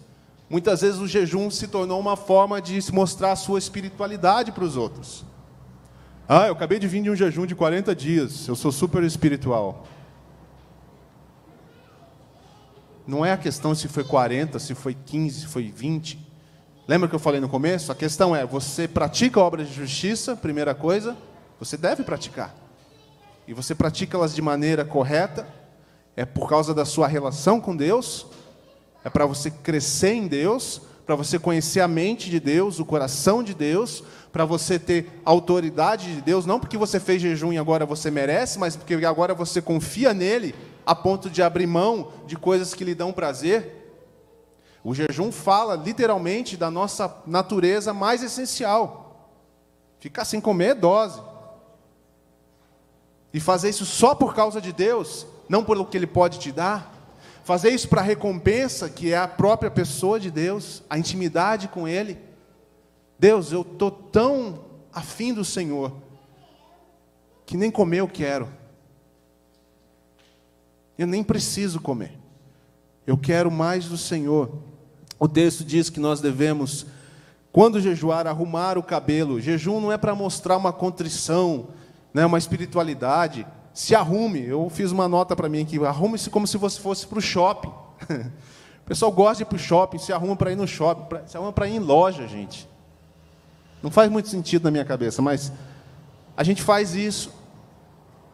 Muitas 0.48 0.80
vezes 0.80 0.98
o 0.98 1.06
jejum 1.06 1.50
se 1.50 1.68
tornou 1.68 2.00
uma 2.00 2.16
forma 2.16 2.60
de 2.60 2.80
se 2.82 2.92
mostrar 2.92 3.32
a 3.32 3.36
sua 3.36 3.58
espiritualidade 3.58 4.50
para 4.50 4.64
os 4.64 4.76
outros. 4.76 5.24
Ah, 6.28 6.46
eu 6.46 6.52
acabei 6.52 6.78
de 6.78 6.88
vir 6.88 7.02
de 7.02 7.10
um 7.10 7.16
jejum 7.16 7.46
de 7.46 7.54
40 7.54 7.94
dias, 7.94 8.46
eu 8.48 8.56
sou 8.56 8.70
super 8.70 9.02
espiritual. 9.02 9.86
Não 13.06 13.24
é 13.24 13.32
a 13.32 13.36
questão 13.36 13.74
se 13.74 13.88
foi 13.88 14.04
40, 14.04 14.58
se 14.58 14.74
foi 14.74 14.94
15, 14.94 15.40
se 15.40 15.46
foi 15.46 15.70
20. 15.70 16.18
Lembra 16.86 17.08
que 17.08 17.14
eu 17.14 17.18
falei 17.18 17.40
no 17.40 17.48
começo? 17.48 17.90
A 17.90 17.94
questão 17.94 18.34
é: 18.34 18.46
você 18.46 18.86
pratica 18.86 19.40
obras 19.40 19.68
de 19.68 19.74
justiça, 19.74 20.36
primeira 20.36 20.74
coisa, 20.74 21.16
você 21.60 21.76
deve 21.76 22.02
praticar. 22.02 22.54
E 23.46 23.52
você 23.52 23.74
pratica 23.74 24.16
elas 24.16 24.34
de 24.34 24.40
maneira 24.40 24.84
correta, 24.84 25.46
é 26.16 26.24
por 26.24 26.48
causa 26.48 26.72
da 26.72 26.86
sua 26.86 27.06
relação 27.06 27.60
com 27.60 27.76
Deus, 27.76 28.26
é 29.04 29.10
para 29.10 29.26
você 29.26 29.50
crescer 29.50 30.14
em 30.14 30.26
Deus, 30.26 30.80
para 31.04 31.14
você 31.14 31.38
conhecer 31.38 31.80
a 31.80 31.88
mente 31.88 32.30
de 32.30 32.40
Deus, 32.40 32.78
o 32.78 32.84
coração 32.84 33.42
de 33.42 33.54
Deus, 33.54 34.02
para 34.32 34.44
você 34.44 34.78
ter 34.78 35.20
autoridade 35.24 36.14
de 36.14 36.20
Deus, 36.20 36.46
não 36.46 36.58
porque 36.58 36.78
você 36.78 36.98
fez 36.98 37.20
jejum 37.20 37.52
e 37.52 37.58
agora 37.58 37.84
você 37.84 38.10
merece, 38.10 38.58
mas 38.58 38.76
porque 38.76 38.94
agora 39.04 39.34
você 39.34 39.60
confia 39.60 40.14
nele 40.14 40.54
a 40.86 40.94
ponto 40.94 41.28
de 41.28 41.42
abrir 41.42 41.66
mão 41.66 42.12
de 42.26 42.36
coisas 42.36 42.72
que 42.72 42.84
lhe 42.84 42.94
dão 42.94 43.12
prazer. 43.12 43.76
O 44.82 44.94
jejum 44.94 45.30
fala 45.30 45.74
literalmente 45.74 46.56
da 46.56 46.70
nossa 46.70 47.22
natureza 47.26 47.92
mais 47.92 48.22
essencial. 48.22 49.28
Ficar 49.98 50.24
sem 50.24 50.40
comer 50.40 50.70
é 50.70 50.74
dose. 50.74 51.29
E 53.32 53.40
fazer 53.40 53.68
isso 53.68 53.84
só 53.86 54.14
por 54.14 54.34
causa 54.34 54.60
de 54.60 54.72
Deus, 54.72 55.26
não 55.48 55.64
pelo 55.64 55.86
que 55.86 55.96
Ele 55.96 56.06
pode 56.06 56.38
te 56.38 56.50
dar. 56.50 56.94
Fazer 57.44 57.70
isso 57.70 57.88
para 57.88 58.00
a 58.00 58.04
recompensa, 58.04 58.88
que 58.88 59.12
é 59.12 59.18
a 59.18 59.28
própria 59.28 59.70
pessoa 59.70 60.20
de 60.20 60.30
Deus, 60.30 60.82
a 60.88 60.98
intimidade 60.98 61.68
com 61.68 61.86
Ele. 61.86 62.18
Deus, 63.18 63.52
eu 63.52 63.62
estou 63.62 63.90
tão 63.90 64.64
afim 64.92 65.32
do 65.32 65.44
Senhor, 65.44 65.92
que 67.46 67.56
nem 67.56 67.70
comer 67.70 67.98
eu 67.98 68.08
quero. 68.08 68.48
Eu 70.96 71.06
nem 71.06 71.24
preciso 71.24 71.80
comer. 71.80 72.18
Eu 73.06 73.16
quero 73.16 73.50
mais 73.50 73.86
do 73.86 73.96
Senhor. 73.96 74.52
O 75.18 75.26
texto 75.26 75.64
diz 75.64 75.90
que 75.90 75.98
nós 75.98 76.20
devemos, 76.20 76.86
quando 77.50 77.80
jejuar, 77.80 78.26
arrumar 78.26 78.78
o 78.78 78.82
cabelo. 78.82 79.40
Jejum 79.40 79.80
não 79.80 79.90
é 79.90 79.98
para 79.98 80.14
mostrar 80.14 80.56
uma 80.56 80.72
contrição, 80.72 81.68
né, 82.12 82.26
uma 82.26 82.38
espiritualidade. 82.38 83.46
Se 83.72 83.94
arrume. 83.94 84.44
Eu 84.44 84.68
fiz 84.70 84.90
uma 84.90 85.08
nota 85.08 85.34
para 85.36 85.48
mim 85.48 85.62
aqui. 85.62 85.84
Arrume-se 85.84 86.30
como 86.30 86.46
se 86.46 86.56
você 86.56 86.80
fosse 86.80 87.06
para 87.06 87.18
o 87.18 87.22
shopping. 87.22 87.68
o 88.82 88.86
pessoal 88.86 89.12
gosta 89.12 89.36
de 89.36 89.42
ir 89.42 89.46
para 89.46 89.56
o 89.56 89.58
shopping, 89.58 89.98
se 89.98 90.12
arruma 90.12 90.36
para 90.36 90.52
ir 90.52 90.56
no 90.56 90.66
shopping, 90.66 91.26
se 91.26 91.36
arruma 91.36 91.52
para 91.52 91.68
ir 91.68 91.76
em 91.76 91.78
loja, 91.78 92.26
gente. 92.26 92.68
Não 93.82 93.90
faz 93.90 94.10
muito 94.10 94.28
sentido 94.28 94.64
na 94.64 94.70
minha 94.70 94.84
cabeça, 94.84 95.22
mas 95.22 95.52
a 96.36 96.42
gente 96.42 96.62
faz 96.62 96.94
isso. 96.94 97.32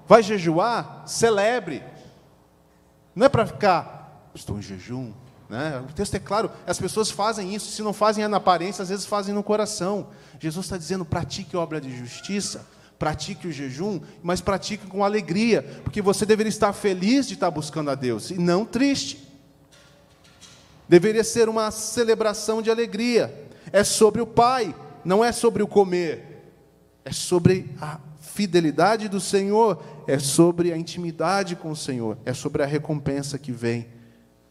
Vai 0.09 0.23
jejuar? 0.23 1.03
Celebre. 1.07 1.83
Não 3.15 3.27
é 3.27 3.29
para 3.29 3.47
ficar, 3.47 4.31
estou 4.35 4.59
em 4.59 4.63
jejum. 4.63 5.13
Né? 5.49 5.83
O 5.89 5.93
texto 5.93 6.15
é 6.15 6.19
claro, 6.19 6.51
as 6.67 6.79
pessoas 6.79 7.11
fazem 7.11 7.55
isso, 7.55 7.71
se 7.71 7.83
não 7.83 7.93
fazem 7.93 8.25
é 8.25 8.29
na 8.29 8.37
aparência, 8.37 8.83
às 8.83 8.89
vezes 8.89 9.07
fazem 9.07 9.35
no 9.35 9.43
coração. 9.43 10.09
Jesus 10.39 10.67
está 10.67 10.77
dizendo: 10.77 11.05
pratique 11.05 11.57
obra 11.57 11.81
de 11.81 11.97
justiça, 11.97 12.67
pratique 12.99 13.47
o 13.47 13.53
jejum, 13.53 14.01
mas 14.23 14.41
pratique 14.41 14.87
com 14.87 15.05
alegria, 15.05 15.63
porque 15.83 16.01
você 16.01 16.25
deveria 16.25 16.49
estar 16.49 16.73
feliz 16.73 17.27
de 17.27 17.35
estar 17.35 17.51
buscando 17.51 17.91
a 17.91 17.95
Deus 17.95 18.31
e 18.31 18.39
não 18.39 18.65
triste. 18.65 19.27
Deveria 20.89 21.25
ser 21.25 21.49
uma 21.49 21.71
celebração 21.71 22.63
de 22.63 22.71
alegria. 22.71 23.49
É 23.73 23.83
sobre 23.83 24.21
o 24.23 24.27
Pai, 24.27 24.75
não 25.05 25.25
é 25.25 25.33
sobre 25.33 25.63
o 25.63 25.67
comer, 25.67 26.53
é 27.05 27.13
sobre 27.13 27.71
a 27.81 27.99
fidelidade 28.21 29.09
do 29.09 29.21
Senhor 29.21 29.83
é 30.07 30.19
sobre 30.19 30.73
a 30.73 30.77
intimidade 30.77 31.57
com 31.57 31.71
o 31.71 31.77
Senhor, 31.77 32.17
é 32.25 32.33
sobre 32.33 32.63
a 32.63 32.67
recompensa 32.67 33.39
que 33.39 33.51
vem 33.51 33.89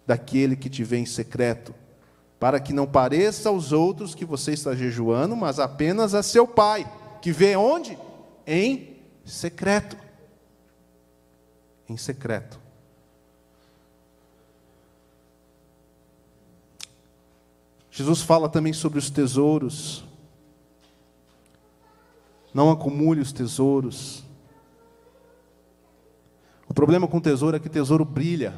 daquele 0.06 0.56
que 0.56 0.70
te 0.70 0.84
vê 0.84 0.98
em 0.98 1.06
secreto, 1.06 1.74
para 2.40 2.60
que 2.60 2.74
não 2.74 2.86
pareça 2.86 3.50
aos 3.50 3.72
outros 3.72 4.14
que 4.14 4.26
você 4.26 4.52
está 4.52 4.76
jejuando, 4.76 5.36
mas 5.36 5.60
apenas 5.60 6.14
a 6.14 6.22
seu 6.22 6.46
pai, 6.46 6.86
que 7.22 7.32
vê 7.32 7.56
onde? 7.56 7.98
Em 8.46 8.98
secreto. 9.26 9.98
Em 11.90 11.98
secreto. 11.98 12.60
Jesus 17.90 18.22
fala 18.22 18.50
também 18.50 18.74
sobre 18.74 19.00
os 19.00 19.10
tesouros. 19.10 20.04
Não 22.54 22.70
acumule 22.70 23.22
os 23.22 23.32
tesouros. 23.32 24.24
O 26.68 26.74
problema 26.74 27.08
com 27.08 27.18
o 27.18 27.22
tesouro 27.22 27.56
é 27.56 27.60
que 27.60 27.68
o 27.68 27.72
tesouro 27.72 28.04
brilha. 28.04 28.54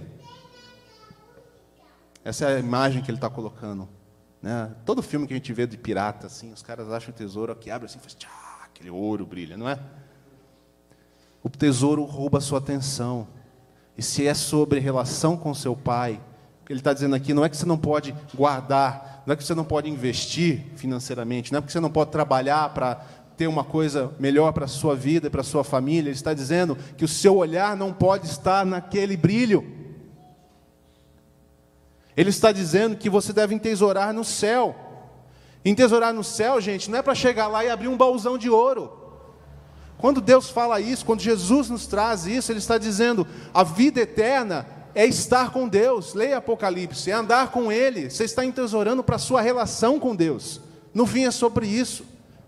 Essa 2.24 2.46
é 2.50 2.56
a 2.56 2.60
imagem 2.60 3.04
que 3.04 3.12
ele 3.12 3.18
está 3.18 3.30
colocando. 3.30 3.88
Né? 4.42 4.76
Todo 4.86 5.02
filme 5.02 5.28
que 5.28 5.34
a 5.34 5.38
gente 5.38 5.54
vê 5.54 5.68
de 5.68 5.78
pirata, 5.78 6.28
assim, 6.28 6.52
os 6.52 6.62
caras 6.62 6.92
acham 6.92 7.14
o 7.14 7.18
tesouro 7.18 7.56
que 7.56 7.70
abre 7.70 7.86
assim, 7.86 8.00
faz 8.00 8.16
tchá, 8.16 8.30
aquele 8.78 8.92
ouro 8.92 9.26
brilha, 9.26 9.58
não 9.58 9.68
é? 9.68 9.80
O 11.42 11.50
tesouro 11.50 12.04
rouba 12.04 12.38
a 12.38 12.42
sua 12.42 12.60
atenção. 12.60 13.28
E 13.98 14.04
se 14.04 14.28
é 14.28 14.36
sobre 14.36 14.80
relação 14.80 15.36
com 15.36 15.52
seu 15.56 15.76
pai, 15.76 16.22
ele 16.70 16.80
está 16.80 16.94
dizendo 16.94 17.16
aqui, 17.16 17.34
não 17.34 17.44
é 17.44 17.50
que 17.50 17.58
você 17.58 17.66
não 17.66 17.78
pode 17.78 18.14
guardar, 18.36 19.24
não 19.26 19.34
é 19.34 19.36
que 19.36 19.44
você 19.44 19.56
não 19.56 19.66
pode 19.66 19.90
investir 19.90 20.66
financeiramente, 20.76 21.52
não 21.52 21.58
é 21.58 21.62
porque 21.62 21.72
você 21.72 21.80
não 21.80 21.90
pode 21.90 22.12
trabalhar 22.12 22.72
para 22.76 22.96
ter 23.36 23.48
uma 23.48 23.64
coisa 23.64 24.14
melhor 24.20 24.52
para 24.54 24.66
a 24.66 24.68
sua 24.68 24.96
vida 24.96 25.26
e 25.26 25.30
para 25.32 25.42
a 25.42 25.44
sua 25.44 25.64
família. 25.64 26.10
Ele 26.10 26.16
está 26.16 26.34
dizendo 26.34 26.78
que 26.96 27.06
o 27.06 27.08
seu 27.08 27.36
olhar 27.36 27.76
não 27.76 27.92
pode 27.92 28.28
estar 28.28 28.64
naquele 28.64 29.18
brilho. 29.18 29.66
Ele 32.16 32.30
está 32.30 32.52
dizendo 32.52 32.96
que 32.96 33.10
você 33.10 33.34
deve 33.34 33.56
entesourar 33.56 34.14
no 34.14 34.24
céu. 34.24 34.87
Entesourar 35.64 36.14
no 36.14 36.24
céu, 36.24 36.62
gente, 36.62 36.90
não 36.90 37.00
é 37.00 37.02
para 37.02 37.16
chegar 37.16 37.48
lá 37.48 37.64
e 37.64 37.70
abrir 37.70 37.88
um 37.88 37.98
baúzão 37.98 38.38
de 38.38 38.50
ouro. 38.50 38.92
Quando 39.98 40.22
Deus 40.22 40.50
fala 40.50 40.80
isso, 40.80 41.06
quando 41.06 41.22
Jesus 41.22 41.70
nos 41.70 41.88
traz 41.88 42.26
isso, 42.26 42.52
Ele 42.52 42.60
está 42.60 42.78
dizendo: 42.78 43.28
a 43.54 43.64
vida 43.64 44.02
eterna 44.02 44.68
é 44.94 45.06
estar 45.06 45.52
com 45.52 45.68
Deus. 45.68 46.14
Leia 46.14 46.38
Apocalipse, 46.38 47.10
é 47.10 47.14
andar 47.14 47.52
com 47.52 47.72
Ele. 47.72 48.10
Você 48.10 48.24
está 48.24 48.46
entesourando 48.46 49.04
para 49.04 49.16
a 49.16 49.20
sua 49.20 49.42
relação 49.42 50.00
com 50.00 50.16
Deus. 50.16 50.62
No 50.94 51.06
fim 51.06 51.26
é 51.26 51.32
sobre 51.32 51.68
isso. 51.68 52.06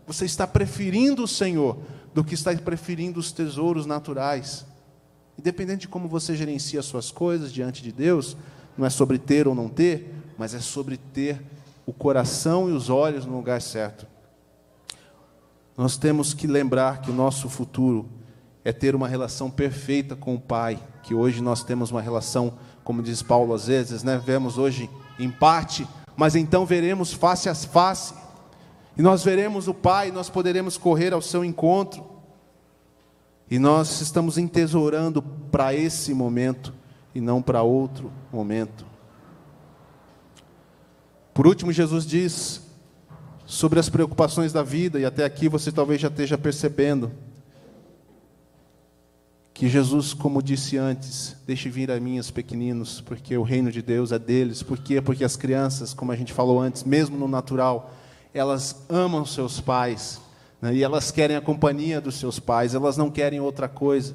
Você 0.07 0.25
está 0.25 0.47
preferindo 0.47 1.23
o 1.23 1.27
Senhor 1.27 1.77
do 2.13 2.23
que 2.23 2.33
está 2.33 2.53
preferindo 2.55 3.19
os 3.19 3.31
tesouros 3.31 3.85
naturais. 3.85 4.65
Independente 5.37 5.81
de 5.81 5.87
como 5.87 6.07
você 6.07 6.35
gerencia 6.35 6.79
as 6.79 6.85
suas 6.85 7.11
coisas 7.11 7.53
diante 7.53 7.81
de 7.81 7.91
Deus, 7.91 8.35
não 8.77 8.85
é 8.85 8.89
sobre 8.89 9.17
ter 9.17 9.47
ou 9.47 9.55
não 9.55 9.69
ter, 9.69 10.13
mas 10.37 10.53
é 10.53 10.59
sobre 10.59 10.97
ter 10.97 11.41
o 11.89 11.93
coração 11.93 12.69
e 12.69 12.71
os 12.71 12.87
olhos 12.87 13.25
no 13.25 13.35
lugar 13.35 13.59
certo. 13.59 14.05
Nós 15.75 15.97
temos 15.97 16.35
que 16.35 16.45
lembrar 16.45 17.01
que 17.01 17.09
o 17.09 17.13
nosso 17.13 17.49
futuro 17.49 18.07
é 18.63 18.71
ter 18.71 18.93
uma 18.93 19.07
relação 19.07 19.49
perfeita 19.49 20.15
com 20.15 20.35
o 20.35 20.39
Pai, 20.39 20.79
que 21.01 21.15
hoje 21.15 21.41
nós 21.41 21.63
temos 21.63 21.89
uma 21.89 21.99
relação, 21.99 22.53
como 22.83 23.01
diz 23.01 23.23
Paulo 23.23 23.55
às 23.55 23.65
vezes, 23.65 24.03
né? 24.03 24.21
vemos 24.23 24.59
hoje 24.59 24.87
em 25.17 25.31
parte, 25.31 25.87
mas 26.15 26.35
então 26.35 26.63
veremos 26.63 27.11
face 27.11 27.49
a 27.49 27.55
face. 27.55 28.13
E 28.95 29.01
nós 29.01 29.23
veremos 29.23 29.67
o 29.67 29.73
Pai, 29.73 30.11
nós 30.11 30.29
poderemos 30.29 30.77
correr 30.77 31.11
ao 31.11 31.23
seu 31.23 31.43
encontro. 31.43 32.05
E 33.49 33.57
nós 33.57 33.99
estamos 33.99 34.37
entesourando 34.37 35.23
para 35.23 35.73
esse 35.73 36.13
momento 36.13 36.71
e 37.15 37.19
não 37.19 37.41
para 37.41 37.63
outro 37.63 38.11
momento. 38.31 38.88
Por 41.39 41.47
último, 41.47 41.71
Jesus 41.71 42.05
diz 42.05 42.61
sobre 43.45 43.79
as 43.79 43.87
preocupações 43.87 44.51
da 44.51 44.61
vida, 44.61 44.99
e 44.99 45.05
até 45.05 45.23
aqui 45.23 45.47
você 45.47 45.71
talvez 45.71 46.01
já 46.01 46.09
esteja 46.09 46.37
percebendo 46.37 47.13
que 49.53 49.69
Jesus, 49.69 50.13
como 50.13 50.43
disse 50.43 50.75
antes, 50.75 51.37
deixe 51.47 51.69
vir 51.69 51.91
a 51.91 51.97
mim 51.97 52.19
os 52.19 52.29
pequeninos, 52.29 52.99
porque 52.99 53.37
o 53.37 53.43
reino 53.43 53.71
de 53.71 53.81
Deus 53.81 54.11
é 54.11 54.19
deles. 54.19 54.61
Por 54.61 54.79
quê? 54.79 54.99
Porque 54.99 55.23
as 55.23 55.37
crianças, 55.37 55.93
como 55.93 56.11
a 56.11 56.15
gente 56.17 56.33
falou 56.33 56.59
antes, 56.59 56.83
mesmo 56.83 57.17
no 57.17 57.25
natural, 57.25 57.89
elas 58.33 58.83
amam 58.89 59.25
seus 59.25 59.61
pais, 59.61 60.19
né? 60.61 60.75
e 60.75 60.83
elas 60.83 61.09
querem 61.09 61.37
a 61.37 61.41
companhia 61.41 62.01
dos 62.01 62.15
seus 62.15 62.37
pais, 62.37 62.75
elas 62.75 62.97
não 62.97 63.09
querem 63.09 63.39
outra 63.39 63.69
coisa. 63.69 64.13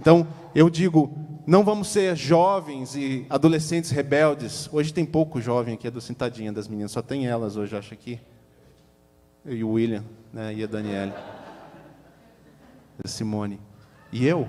Então, 0.00 0.26
eu 0.54 0.70
digo, 0.70 1.12
não 1.46 1.64
vamos 1.64 1.88
ser 1.88 2.16
jovens 2.16 2.94
e 2.94 3.26
adolescentes 3.28 3.90
rebeldes. 3.90 4.68
Hoje 4.72 4.92
tem 4.92 5.04
pouco 5.04 5.40
jovem 5.40 5.74
aqui, 5.74 5.88
é 5.88 5.90
do 5.90 6.00
Sentadinha 6.00 6.52
das 6.52 6.68
meninas, 6.68 6.92
só 6.92 7.02
tem 7.02 7.26
elas 7.26 7.56
hoje, 7.56 7.76
acho 7.76 7.92
aqui. 7.92 8.20
E 9.44 9.64
o 9.64 9.70
William, 9.70 10.04
né? 10.32 10.54
e 10.54 10.62
a 10.62 10.66
Daniela. 10.66 11.14
A 13.04 13.08
Simone 13.08 13.58
e 14.12 14.26
eu. 14.26 14.46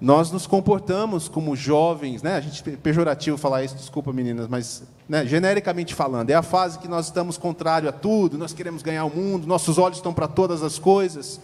Nós 0.00 0.30
nos 0.30 0.46
comportamos 0.46 1.28
como 1.28 1.56
jovens, 1.56 2.22
né? 2.22 2.36
A 2.36 2.40
gente 2.40 2.68
é 2.68 2.76
pejorativo 2.76 3.38
falar 3.38 3.64
isso, 3.64 3.74
desculpa 3.76 4.12
meninas, 4.12 4.48
mas 4.48 4.82
né, 5.08 5.24
genericamente 5.24 5.94
falando, 5.94 6.30
é 6.30 6.34
a 6.34 6.42
fase 6.42 6.78
que 6.78 6.88
nós 6.88 7.06
estamos 7.06 7.38
contrário 7.38 7.88
a 7.88 7.92
tudo, 7.92 8.36
nós 8.36 8.52
queremos 8.52 8.82
ganhar 8.82 9.04
o 9.04 9.10
mundo, 9.14 9.46
nossos 9.46 9.78
olhos 9.78 9.98
estão 9.98 10.12
para 10.12 10.26
todas 10.26 10.62
as 10.62 10.78
coisas, 10.78 11.40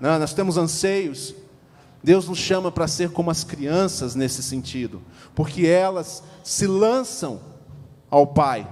né? 0.00 0.18
nós 0.18 0.32
temos 0.34 0.56
anseios. 0.56 1.34
Deus 2.02 2.28
nos 2.28 2.38
chama 2.38 2.72
para 2.72 2.88
ser 2.88 3.10
como 3.10 3.30
as 3.30 3.44
crianças 3.44 4.14
nesse 4.14 4.42
sentido, 4.42 5.00
porque 5.34 5.66
elas 5.66 6.22
se 6.42 6.66
lançam 6.66 7.40
ao 8.10 8.26
Pai. 8.26 8.68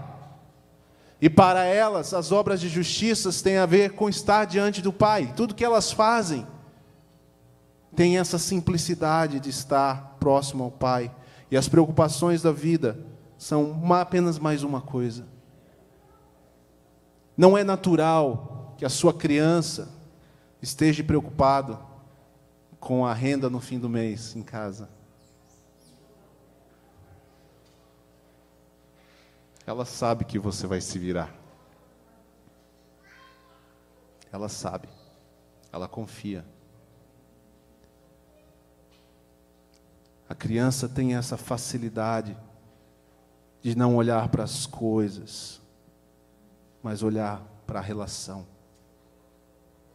E 1.20 1.30
para 1.30 1.64
elas, 1.64 2.12
as 2.12 2.32
obras 2.32 2.60
de 2.60 2.68
justiça 2.68 3.30
têm 3.42 3.58
a 3.58 3.66
ver 3.66 3.92
com 3.92 4.08
estar 4.08 4.46
diante 4.46 4.82
do 4.82 4.92
Pai. 4.92 5.32
Tudo 5.36 5.54
que 5.54 5.64
elas 5.64 5.92
fazem 5.92 6.46
tem 7.94 8.18
essa 8.18 8.38
simplicidade 8.38 9.38
de 9.38 9.50
estar 9.50 10.16
próximo 10.18 10.64
ao 10.64 10.70
Pai. 10.70 11.10
E 11.50 11.56
as 11.56 11.68
preocupações 11.68 12.42
da 12.42 12.50
vida 12.50 12.98
são 13.36 13.64
uma, 13.70 14.00
apenas 14.00 14.38
mais 14.38 14.62
uma 14.62 14.80
coisa. 14.80 15.26
Não 17.36 17.56
é 17.56 17.62
natural 17.62 18.74
que 18.76 18.84
a 18.84 18.90
sua 18.90 19.12
criança 19.12 19.88
esteja 20.62 21.04
preocupado 21.04 21.78
com 22.80 23.04
a 23.04 23.12
renda 23.12 23.50
no 23.50 23.60
fim 23.60 23.78
do 23.78 23.88
mês 23.88 24.34
em 24.34 24.42
casa. 24.42 24.88
Ela 29.66 29.84
sabe 29.84 30.24
que 30.24 30.38
você 30.38 30.66
vai 30.66 30.80
se 30.80 30.98
virar. 30.98 31.32
Ela 34.32 34.48
sabe. 34.48 34.88
Ela 35.70 35.86
confia. 35.86 36.44
A 40.28 40.34
criança 40.34 40.88
tem 40.88 41.14
essa 41.14 41.36
facilidade 41.36 42.36
de 43.60 43.76
não 43.76 43.94
olhar 43.96 44.28
para 44.28 44.42
as 44.42 44.64
coisas, 44.64 45.60
mas 46.82 47.02
olhar 47.02 47.42
para 47.66 47.78
a 47.78 47.82
relação. 47.82 48.46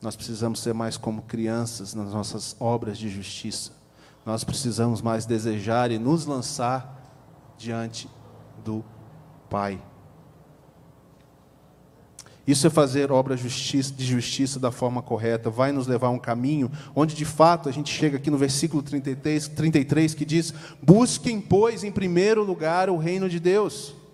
Nós 0.05 0.15
precisamos 0.15 0.59
ser 0.59 0.71
mais 0.71 0.97
como 0.97 1.23
crianças 1.23 1.95
nas 1.95 2.13
nossas 2.13 2.55
obras 2.59 2.95
de 2.95 3.09
justiça. 3.09 3.71
Nós 4.23 4.43
precisamos 4.43 5.01
mais 5.01 5.25
desejar 5.25 5.89
e 5.89 5.97
nos 5.97 6.27
lançar 6.27 7.01
diante 7.57 8.07
do 8.63 8.85
Pai. 9.49 9.81
Isso 12.45 12.67
é 12.67 12.69
fazer 12.69 13.11
obra 13.11 13.35
de 13.35 14.05
justiça 14.05 14.59
da 14.59 14.71
forma 14.71 15.01
correta, 15.01 15.49
vai 15.49 15.71
nos 15.71 15.87
levar 15.87 16.09
a 16.09 16.11
um 16.11 16.19
caminho 16.19 16.71
onde 16.95 17.15
de 17.15 17.25
fato 17.25 17.67
a 17.67 17.71
gente 17.71 17.91
chega 17.91 18.17
aqui 18.17 18.29
no 18.29 18.37
versículo 18.37 18.83
33, 18.83 19.47
33 19.47 20.13
que 20.13 20.23
diz: 20.23 20.53
Busquem, 20.83 21.41
pois, 21.41 21.83
em 21.83 21.91
primeiro 21.91 22.43
lugar 22.43 22.91
o 22.91 22.97
reino 22.97 23.27
de 23.27 23.39
Deus 23.39 24.04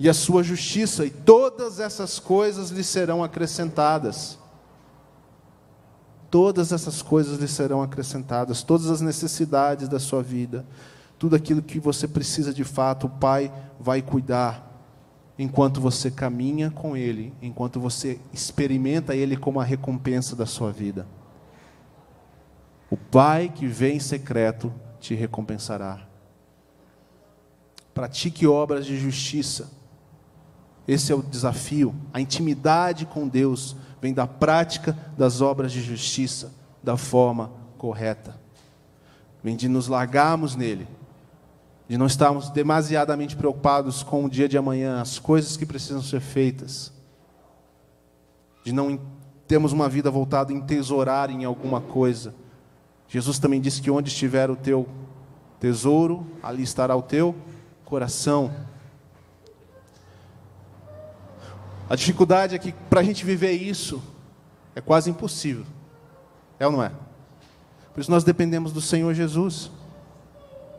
e 0.00 0.08
a 0.08 0.14
sua 0.14 0.42
justiça, 0.42 1.04
e 1.04 1.10
todas 1.10 1.78
essas 1.78 2.18
coisas 2.18 2.70
lhe 2.70 2.82
serão 2.82 3.22
acrescentadas. 3.22 4.38
Todas 6.30 6.72
essas 6.72 7.02
coisas 7.02 7.38
lhe 7.38 7.46
serão 7.46 7.82
acrescentadas, 7.82 8.62
todas 8.62 8.90
as 8.90 9.02
necessidades 9.02 9.88
da 9.90 10.00
sua 10.00 10.22
vida, 10.22 10.64
tudo 11.18 11.36
aquilo 11.36 11.60
que 11.60 11.78
você 11.78 12.08
precisa 12.08 12.54
de 12.54 12.64
fato, 12.64 13.08
o 13.08 13.10
Pai 13.10 13.52
vai 13.78 14.00
cuidar 14.00 14.66
enquanto 15.38 15.82
você 15.82 16.10
caminha 16.10 16.70
com 16.70 16.96
Ele, 16.96 17.34
enquanto 17.42 17.78
você 17.78 18.18
experimenta 18.32 19.14
Ele 19.14 19.36
como 19.36 19.60
a 19.60 19.64
recompensa 19.64 20.34
da 20.34 20.46
sua 20.46 20.72
vida. 20.72 21.06
O 22.90 22.96
Pai 22.96 23.52
que 23.54 23.66
vem 23.66 23.96
em 23.96 24.00
secreto 24.00 24.72
te 24.98 25.14
recompensará. 25.14 26.00
Pratique 27.92 28.46
obras 28.46 28.86
de 28.86 28.96
justiça. 28.98 29.79
Esse 30.90 31.12
é 31.12 31.14
o 31.14 31.22
desafio. 31.22 31.94
A 32.12 32.20
intimidade 32.20 33.06
com 33.06 33.28
Deus 33.28 33.76
vem 34.02 34.12
da 34.12 34.26
prática 34.26 34.98
das 35.16 35.40
obras 35.40 35.70
de 35.70 35.80
justiça 35.80 36.52
da 36.82 36.96
forma 36.96 37.52
correta. 37.78 38.34
Vem 39.40 39.54
de 39.54 39.68
nos 39.68 39.86
largarmos 39.86 40.56
nele, 40.56 40.88
de 41.88 41.96
não 41.96 42.06
estarmos 42.06 42.50
demasiadamente 42.50 43.36
preocupados 43.36 44.02
com 44.02 44.24
o 44.24 44.28
dia 44.28 44.48
de 44.48 44.58
amanhã, 44.58 45.00
as 45.00 45.16
coisas 45.16 45.56
que 45.56 45.64
precisam 45.64 46.02
ser 46.02 46.18
feitas, 46.18 46.92
de 48.64 48.72
não 48.72 48.98
termos 49.46 49.72
uma 49.72 49.88
vida 49.88 50.10
voltada 50.10 50.52
em 50.52 50.60
tesourar 50.60 51.30
em 51.30 51.44
alguma 51.44 51.80
coisa. 51.80 52.34
Jesus 53.06 53.38
também 53.38 53.60
disse 53.60 53.80
que 53.80 53.92
onde 53.92 54.08
estiver 54.08 54.50
o 54.50 54.56
teu 54.56 54.88
tesouro, 55.60 56.26
ali 56.42 56.64
estará 56.64 56.96
o 56.96 57.02
teu 57.02 57.32
coração. 57.84 58.50
A 61.90 61.96
dificuldade 61.96 62.54
é 62.54 62.58
que 62.58 62.70
para 62.88 63.00
a 63.00 63.02
gente 63.02 63.24
viver 63.24 63.50
isso 63.50 64.00
é 64.76 64.80
quase 64.80 65.10
impossível. 65.10 65.66
É 66.56 66.64
ou 66.64 66.70
não 66.70 66.80
é? 66.84 66.92
Por 67.92 68.00
isso 68.00 68.12
nós 68.12 68.22
dependemos 68.22 68.72
do 68.72 68.80
Senhor 68.80 69.12
Jesus. 69.12 69.72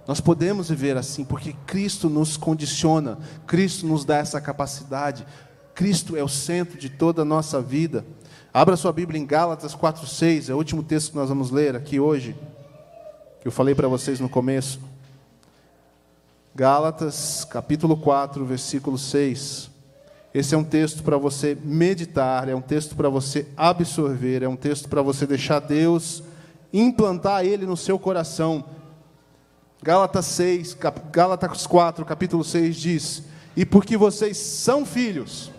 Nós 0.08 0.21
podemos 0.21 0.69
viver 0.69 0.95
assim, 0.95 1.26
porque 1.26 1.54
Cristo 1.67 2.10
nos 2.10 2.38
condiciona, 2.38 3.17
Cristo 3.45 3.86
nos 3.86 4.06
dá 4.06 4.19
essa 4.19 4.39
capacidade, 4.39 5.28
Cristo 5.76 6.15
é 6.15 6.24
o 6.24 6.30
centro 6.30 6.78
de 6.78 6.89
toda 6.89 7.24
a 7.24 7.26
nossa 7.26 7.62
vida. 7.62 8.06
Abra 8.54 8.78
sua 8.78 8.93
Bíblia 8.93 9.19
em 9.19 9.26
Gálatas 9.26 9.76
4,6, 9.76 10.50
é 10.50 10.54
o 10.54 10.58
último 10.58 10.82
texto 10.82 11.12
que 11.12 11.17
nós 11.17 11.28
vamos 11.28 11.52
ler 11.52 11.76
aqui 11.76 12.00
hoje, 12.00 12.38
que 13.41 13.47
eu 13.50 13.52
falei 13.52 13.76
para 13.76 13.89
vocês 13.89 14.21
no 14.21 14.30
começo. 14.30 14.80
Gálatas, 16.56 17.43
capítulo 17.43 17.97
4, 17.97 18.45
versículo 18.45 18.97
6. 18.97 19.71
Esse 20.34 20.56
é 20.56 20.58
um 20.58 20.63
texto 20.63 21.04
para 21.04 21.17
você 21.17 21.58
meditar, 21.62 22.48
é 22.48 22.56
um 22.56 22.62
texto 22.62 22.96
para 22.96 23.10
você 23.10 23.48
absorver, 23.58 24.44
é 24.44 24.48
um 24.48 24.56
texto 24.56 24.88
para 24.88 25.02
você 25.02 25.28
deixar 25.28 25.60
Deus 25.60 26.24
implantar 26.74 27.46
ele 27.46 27.65
no 27.65 27.76
seu 27.76 28.00
coração. 28.00 28.63
Gálatas 29.84 30.26
6, 30.28 30.74
cap, 30.76 31.02
Gálatas 31.12 31.67
4, 31.67 32.06
capítulo 32.06 32.44
6 32.44 32.76
diz: 32.76 33.24
"E 33.58 33.65
porque 33.65 33.98
vocês 33.98 34.38
são 34.38 34.86
filhos". 34.86 35.52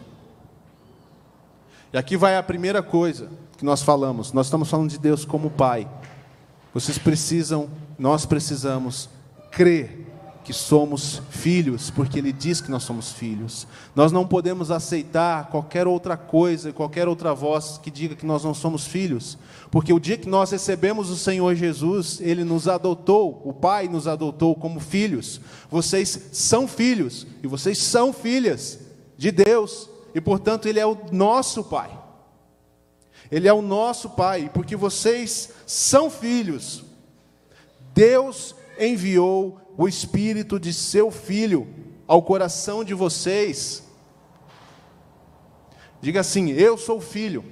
E 1.92 1.98
aqui 1.98 2.16
vai 2.16 2.37
a 2.37 2.42
primeira 2.42 2.82
coisa 2.82 3.28
que 3.58 3.64
nós 3.64 3.82
falamos. 3.82 4.32
Nós 4.32 4.46
estamos 4.46 4.70
falando 4.70 4.88
de 4.88 4.98
Deus 4.98 5.26
como 5.26 5.50
Pai. 5.50 5.87
Vocês 6.72 6.96
precisam, 6.96 7.68
nós 7.98 8.24
precisamos 8.24 9.11
crer 9.50 10.01
que 10.44 10.52
somos 10.52 11.22
filhos, 11.31 11.90
porque 11.90 12.18
Ele 12.18 12.33
diz 12.33 12.61
que 12.61 12.70
nós 12.70 12.83
somos 12.83 13.12
filhos. 13.12 13.66
Nós 13.94 14.11
não 14.11 14.26
podemos 14.26 14.70
aceitar 14.70 15.48
qualquer 15.48 15.87
outra 15.87 16.16
coisa, 16.16 16.72
qualquer 16.72 17.07
outra 17.07 17.33
voz 17.35 17.78
que 17.83 17.90
diga 17.90 18.16
que 18.16 18.26
nós 18.26 18.42
não 18.42 18.52
somos 18.52 18.87
filhos, 18.87 19.38
porque 19.70 19.92
o 19.92 20.00
dia 20.00 20.16
que 20.16 20.28
nós 20.28 20.50
recebemos 20.50 21.11
o 21.11 21.16
Senhor 21.16 21.55
Jesus, 21.55 22.20
Ele 22.20 22.44
nos 22.44 22.66
adotou, 22.66 23.40
o 23.44 23.52
Pai 23.52 23.88
nos 23.88 24.07
adotou 24.07 24.55
como 24.55 24.81
filhos. 24.81 25.40
Vocês 25.70 26.28
são 26.33 26.66
filhos 26.66 27.26
e 27.42 27.46
vocês 27.46 27.78
são 27.78 28.12
filhas 28.12 28.81
de 29.16 29.31
Deus, 29.31 29.88
e 30.14 30.20
portanto 30.20 30.66
Ele 30.66 30.81
é 30.81 30.87
o 30.87 30.96
nosso 31.12 31.64
Pai. 31.64 31.90
Ele 33.31 33.48
é 33.48 33.52
o 33.52 33.62
nosso 33.62 34.11
Pai, 34.11 34.50
porque 34.52 34.76
vocês 34.76 35.50
são 35.66 36.11
filhos. 36.11 36.85
Deus 37.94 38.55
enviou 38.78 39.62
o 39.76 39.88
espírito 39.88 40.58
de 40.58 40.72
seu 40.72 41.11
filho 41.11 41.66
ao 42.06 42.22
coração 42.22 42.85
de 42.85 42.94
vocês. 42.94 43.82
Diga 46.00 46.20
assim: 46.20 46.50
Eu 46.50 46.76
sou 46.76 47.00
filho. 47.00 47.44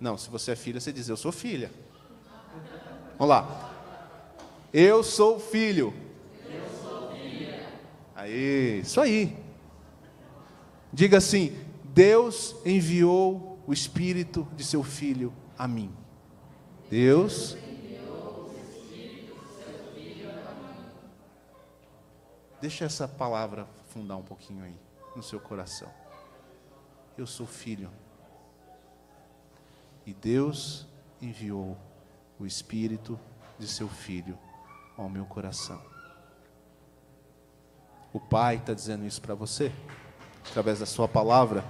Não, 0.00 0.16
se 0.16 0.30
você 0.30 0.52
é 0.52 0.56
filha, 0.56 0.80
você 0.80 0.92
diz: 0.92 1.08
Eu 1.08 1.16
sou 1.16 1.32
filha. 1.32 1.70
Vamos 3.18 3.28
lá. 3.28 3.72
Eu 4.72 5.02
sou 5.02 5.38
filho. 5.38 5.92
Aí, 8.14 8.80
isso 8.80 9.00
aí. 9.00 9.36
Diga 10.92 11.18
assim: 11.18 11.56
Deus 11.84 12.56
enviou 12.64 13.58
o 13.66 13.72
espírito 13.72 14.46
de 14.56 14.64
seu 14.64 14.82
filho 14.82 15.32
a 15.58 15.66
mim. 15.66 15.90
Deus 16.88 17.56
Deixa 22.66 22.84
essa 22.84 23.06
palavra 23.06 23.64
fundar 23.90 24.16
um 24.16 24.24
pouquinho 24.24 24.64
aí 24.64 24.74
no 25.14 25.22
seu 25.22 25.38
coração. 25.38 25.88
Eu 27.16 27.24
sou 27.24 27.46
filho. 27.46 27.88
E 30.04 30.12
Deus 30.12 30.84
enviou 31.22 31.78
o 32.40 32.44
Espírito 32.44 33.16
de 33.56 33.68
seu 33.68 33.88
Filho 33.88 34.36
ao 34.98 35.08
meu 35.08 35.24
coração. 35.26 35.80
O 38.12 38.18
Pai 38.18 38.56
está 38.56 38.74
dizendo 38.74 39.06
isso 39.06 39.22
para 39.22 39.36
você, 39.36 39.70
através 40.50 40.80
da 40.80 40.86
Sua 40.86 41.06
palavra. 41.06 41.64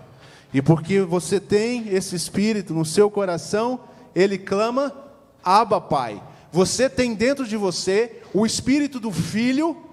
E 0.51 0.63
porque 0.63 1.03
você 1.03 1.39
tem 1.39 1.89
esse 1.89 2.17
Espírito 2.17 2.73
no 2.73 2.87
seu 2.87 3.11
coração, 3.11 3.81
Ele 4.15 4.39
clama: 4.39 4.97
Abba, 5.45 5.79
Pai. 5.79 6.23
Você 6.51 6.89
tem 6.89 7.15
dentro 7.15 7.47
de 7.47 7.55
você 7.55 8.23
o 8.33 8.47
Espírito 8.47 8.99
do 8.99 9.13
Filho 9.13 9.86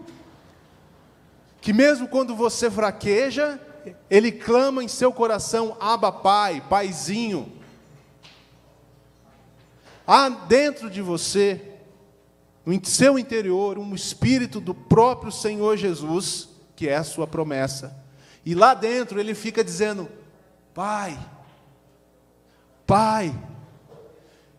que 1.63 1.71
mesmo 1.71 2.10
quando 2.10 2.36
você 2.36 2.69
fraqueja, 2.69 3.58
ele 4.10 4.34
clama 4.34 4.84
em 4.84 4.88
seu 4.89 5.13
coração: 5.13 5.78
Abba, 5.80 6.12
Pai, 6.12 6.62
Paizinho. 6.69 7.54
Há 10.06 10.28
dentro 10.28 10.89
de 10.89 11.02
você, 11.02 11.62
no 12.65 12.86
seu 12.86 13.17
interior, 13.17 13.78
um 13.78 13.95
espírito 13.95 14.60
do 14.60 14.76
próprio 14.76 15.32
Senhor 15.32 15.78
Jesus, 15.78 16.49
que 16.76 16.89
é 16.89 16.97
a 16.97 17.04
sua 17.04 17.26
promessa. 17.26 17.95
E 18.45 18.54
lá 18.54 18.73
dentro 18.73 19.17
ele 19.17 19.34
fica 19.34 19.63
dizendo: 19.63 20.10
Pai, 20.73 21.17
Pai. 22.86 23.34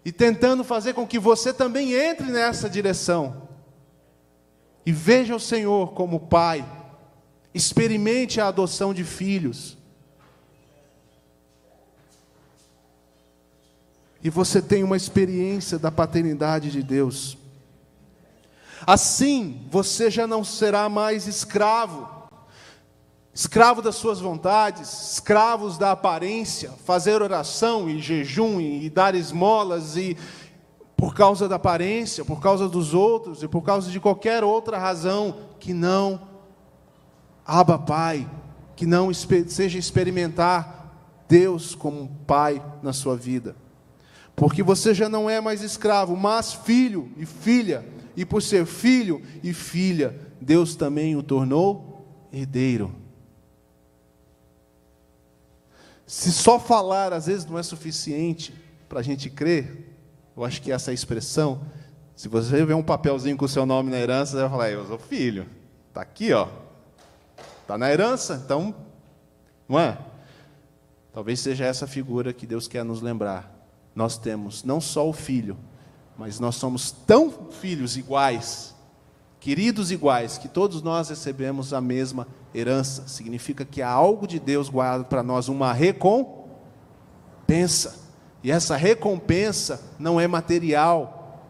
E 0.02 0.10
tentando 0.10 0.64
fazer 0.64 0.94
com 0.94 1.06
que 1.06 1.18
você 1.18 1.52
também 1.52 1.92
entre 1.92 2.32
nessa 2.32 2.68
direção. 2.68 3.46
E 4.86 4.92
veja 4.92 5.36
o 5.36 5.40
Senhor 5.40 5.92
como 5.92 6.18
Pai 6.18 6.64
Experimente 7.54 8.40
a 8.40 8.48
adoção 8.48 8.92
de 8.92 9.04
filhos. 9.04 9.78
E 14.24 14.28
você 14.28 14.60
tem 14.60 14.82
uma 14.82 14.96
experiência 14.96 15.78
da 15.78 15.92
paternidade 15.92 16.70
de 16.70 16.82
Deus. 16.82 17.38
Assim, 18.86 19.66
você 19.70 20.10
já 20.10 20.26
não 20.26 20.42
será 20.42 20.88
mais 20.88 21.26
escravo, 21.26 22.08
escravo 23.32 23.80
das 23.80 23.94
suas 23.94 24.20
vontades, 24.20 25.12
escravos 25.12 25.78
da 25.78 25.92
aparência, 25.92 26.70
fazer 26.84 27.22
oração 27.22 27.88
e 27.88 28.00
jejum 28.00 28.60
e, 28.60 28.90
dar 28.90 29.14
esmolas 29.14 29.96
e 29.96 30.16
por 30.96 31.14
causa 31.14 31.48
da 31.48 31.56
aparência, 31.56 32.24
por 32.24 32.40
causa 32.40 32.68
dos 32.68 32.94
outros 32.94 33.42
e 33.42 33.48
por 33.48 33.62
causa 33.62 33.90
de 33.90 34.00
qualquer 34.00 34.42
outra 34.42 34.78
razão 34.78 35.36
que 35.60 35.72
não 35.72 36.33
Abba 37.46 37.78
Pai, 37.78 38.28
que 38.74 38.86
não 38.86 39.12
seja 39.12 39.78
experimentar 39.78 41.24
Deus 41.28 41.74
como 41.74 42.08
Pai 42.26 42.62
na 42.82 42.92
sua 42.92 43.16
vida. 43.16 43.56
Porque 44.34 44.62
você 44.62 44.92
já 44.92 45.08
não 45.08 45.28
é 45.28 45.40
mais 45.40 45.62
escravo, 45.62 46.16
mas 46.16 46.52
filho 46.52 47.10
e 47.16 47.24
filha, 47.24 47.84
e 48.16 48.24
por 48.24 48.42
ser 48.42 48.66
filho 48.66 49.22
e 49.42 49.52
filha, 49.52 50.18
Deus 50.40 50.74
também 50.74 51.16
o 51.16 51.22
tornou 51.22 52.06
herdeiro. 52.32 52.94
Se 56.06 56.32
só 56.32 56.58
falar 56.58 57.12
às 57.12 57.26
vezes 57.26 57.46
não 57.46 57.58
é 57.58 57.62
suficiente 57.62 58.54
para 58.88 59.00
a 59.00 59.02
gente 59.02 59.30
crer, 59.30 59.96
eu 60.36 60.44
acho 60.44 60.60
que 60.60 60.72
essa 60.72 60.90
é 60.90 60.94
expressão. 60.94 61.62
Se 62.16 62.28
você 62.28 62.64
vê 62.64 62.74
um 62.74 62.82
papelzinho 62.82 63.36
com 63.36 63.44
o 63.44 63.48
seu 63.48 63.64
nome 63.64 63.90
na 63.90 63.98
herança, 63.98 64.32
você 64.32 64.40
vai 64.42 64.50
falar: 64.50 64.70
Eu 64.70 64.86
sou 64.86 64.98
filho. 64.98 65.46
Está 65.88 66.02
aqui, 66.02 66.32
ó. 66.32 66.48
Está 67.64 67.78
na 67.78 67.90
herança, 67.90 68.38
então, 68.44 68.74
não 69.66 69.80
é? 69.80 69.96
Talvez 71.14 71.40
seja 71.40 71.64
essa 71.64 71.86
figura 71.86 72.30
que 72.30 72.46
Deus 72.46 72.68
quer 72.68 72.84
nos 72.84 73.00
lembrar. 73.00 73.50
Nós 73.94 74.18
temos 74.18 74.62
não 74.62 74.82
só 74.82 75.08
o 75.08 75.14
filho, 75.14 75.56
mas 76.18 76.38
nós 76.38 76.56
somos 76.56 76.90
tão 76.90 77.50
filhos 77.52 77.96
iguais, 77.96 78.74
queridos 79.40 79.90
iguais, 79.90 80.36
que 80.36 80.46
todos 80.46 80.82
nós 80.82 81.08
recebemos 81.08 81.72
a 81.72 81.80
mesma 81.80 82.28
herança. 82.54 83.08
Significa 83.08 83.64
que 83.64 83.80
há 83.80 83.88
algo 83.88 84.26
de 84.26 84.38
Deus 84.38 84.68
guardado 84.68 85.06
para 85.06 85.22
nós, 85.22 85.48
uma 85.48 85.72
recompensa. 85.72 86.44
E 88.42 88.50
essa 88.50 88.76
recompensa 88.76 89.82
não 89.98 90.20
é 90.20 90.28
material. 90.28 91.40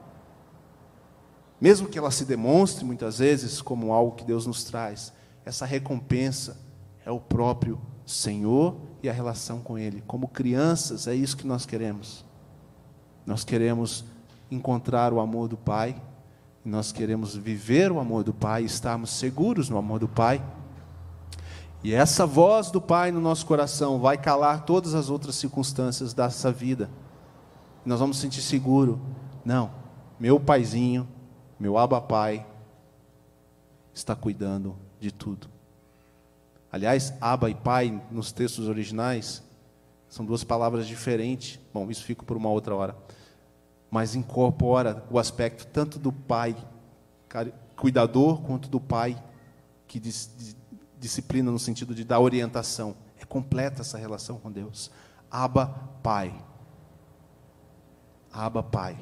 Mesmo 1.60 1.88
que 1.88 1.98
ela 1.98 2.12
se 2.12 2.24
demonstre 2.24 2.84
muitas 2.84 3.18
vezes 3.18 3.60
como 3.60 3.92
algo 3.92 4.14
que 4.14 4.22
Deus 4.24 4.46
nos 4.46 4.62
traz, 4.62 5.12
essa 5.45 5.66
recompensa 5.66 6.57
é 7.05 7.11
o 7.11 7.20
próprio 7.20 7.78
Senhor 8.07 8.76
e 9.03 9.09
a 9.09 9.12
relação 9.12 9.61
com 9.61 9.78
Ele. 9.78 10.03
Como 10.07 10.28
crianças, 10.28 11.07
é 11.07 11.14
isso 11.14 11.36
que 11.36 11.47
nós 11.47 11.66
queremos. 11.66 12.24
Nós 13.26 13.45
queremos 13.45 14.05
encontrar 14.51 15.12
o 15.12 15.20
amor 15.20 15.49
do 15.49 15.57
Pai, 15.57 16.01
nós 16.64 16.92
queremos 16.92 17.36
viver 17.36 17.92
o 17.92 17.99
amor 17.99 18.24
do 18.24 18.32
Pai, 18.32 18.64
estarmos 18.64 19.11
seguros 19.11 19.68
no 19.68 19.76
amor 19.76 19.99
do 19.99 20.09
Pai. 20.09 20.42
E 21.82 21.92
essa 21.92 22.24
voz 22.24 22.70
do 22.70 22.80
Pai 22.80 23.12
no 23.12 23.20
nosso 23.20 23.45
coração 23.45 23.99
vai 23.99 24.16
calar 24.16 24.64
todas 24.64 24.95
as 24.95 25.11
outras 25.11 25.34
circunstâncias 25.34 26.14
dessa 26.14 26.51
vida. 26.51 26.88
Nós 27.84 28.01
vamos 28.01 28.16
sentir 28.16 28.40
seguro. 28.40 28.99
Não, 29.45 29.70
meu 30.18 30.40
paizinho, 30.40 31.07
meu 31.61 31.76
aba 31.76 32.01
pai, 32.01 32.47
está 33.92 34.16
cuidando 34.16 34.74
de 35.05 35.12
tudo. 35.12 35.48
Aliás, 36.72 37.12
aba 37.20 37.50
e 37.50 37.55
pai 37.55 38.02
nos 38.11 38.32
textos 38.32 38.68
originais 38.68 39.42
são 40.09 40.24
duas 40.24 40.42
palavras 40.42 40.86
diferentes. 40.86 41.61
Bom, 41.72 41.90
isso 41.90 42.05
fica 42.05 42.24
por 42.24 42.36
uma 42.36 42.48
outra 42.48 42.74
hora. 42.74 42.96
Mas 43.90 44.14
incorpora 44.14 45.05
o 45.11 45.18
aspecto 45.18 45.66
tanto 45.66 45.98
do 45.98 46.11
pai 46.11 46.57
cuidador 47.76 48.40
quanto 48.42 48.68
do 48.68 48.80
pai 48.80 49.22
que 49.86 50.00
disciplina 50.98 51.50
no 51.50 51.59
sentido 51.59 51.94
de 51.94 52.02
dar 52.02 52.20
orientação. 52.20 52.96
É 53.20 53.24
completa 53.24 53.82
essa 53.82 53.98
relação 53.98 54.38
com 54.38 54.50
Deus. 54.50 54.90
Aba, 55.30 55.66
Pai. 56.02 56.34
Aba, 58.32 58.62
Pai. 58.62 58.96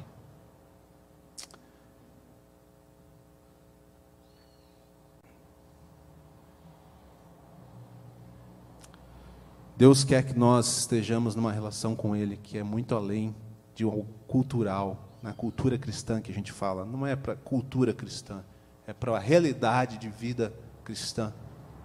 Deus 9.75 10.03
quer 10.03 10.23
que 10.23 10.37
nós 10.37 10.79
estejamos 10.79 11.35
numa 11.35 11.51
relação 11.51 11.95
com 11.95 12.15
Ele 12.15 12.37
que 12.37 12.57
é 12.57 12.63
muito 12.63 12.95
além 12.95 13.35
de 13.75 13.85
um 13.85 14.05
cultural, 14.27 15.09
na 15.21 15.33
cultura 15.33 15.77
cristã 15.77 16.21
que 16.21 16.31
a 16.31 16.35
gente 16.35 16.51
fala. 16.51 16.85
Não 16.85 17.07
é 17.07 17.15
para 17.15 17.35
cultura 17.35 17.93
cristã, 17.93 18.43
é 18.85 18.93
para 18.93 19.15
a 19.15 19.19
realidade 19.19 19.97
de 19.97 20.09
vida 20.09 20.53
cristã 20.83 21.33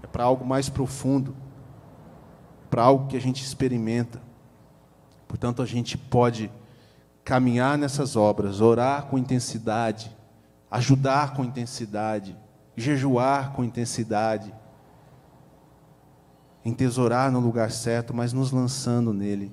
é 0.03 0.07
para 0.07 0.25
algo 0.25 0.45
mais 0.45 0.69
profundo, 0.69 1.37
para 2.71 2.83
algo 2.83 3.09
que 3.09 3.17
a 3.17 3.21
gente 3.21 3.43
experimenta. 3.43 4.21
Portanto, 5.27 5.63
a 5.63 5.67
gente 5.67 5.97
pode 5.99 6.51
caminhar 7.25 7.77
nessas 7.77 8.17
obras, 8.17 8.61
orar 8.61 9.07
com 9.07 9.19
intensidade, 9.19 10.15
ajudar 10.71 11.35
com 11.35 11.45
intensidade, 11.45 12.37
jejuar 12.77 13.53
com 13.53 13.65
intensidade, 13.65 14.55
entesourar 16.65 17.31
no 17.31 17.41
lugar 17.41 17.71
certo, 17.71 18.15
mas 18.15 18.33
nos 18.33 18.51
lançando 18.51 19.13
nele. 19.13 19.53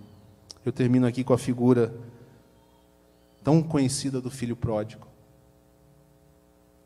Eu 0.66 0.72
termino 0.72 1.06
aqui 1.06 1.24
com 1.24 1.34
a 1.34 1.38
figura 1.38 1.94
tão 3.44 3.62
conhecida 3.62 4.20
do 4.20 4.32
filho 4.32 4.56
pródigo. 4.56 5.08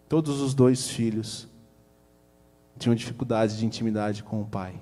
Todos 0.07 0.41
os 0.41 0.53
dois 0.53 0.89
filhos 0.89 1.47
tinham 2.77 2.95
dificuldade 2.95 3.57
de 3.57 3.65
intimidade 3.65 4.23
com 4.23 4.41
o 4.41 4.45
Pai. 4.45 4.81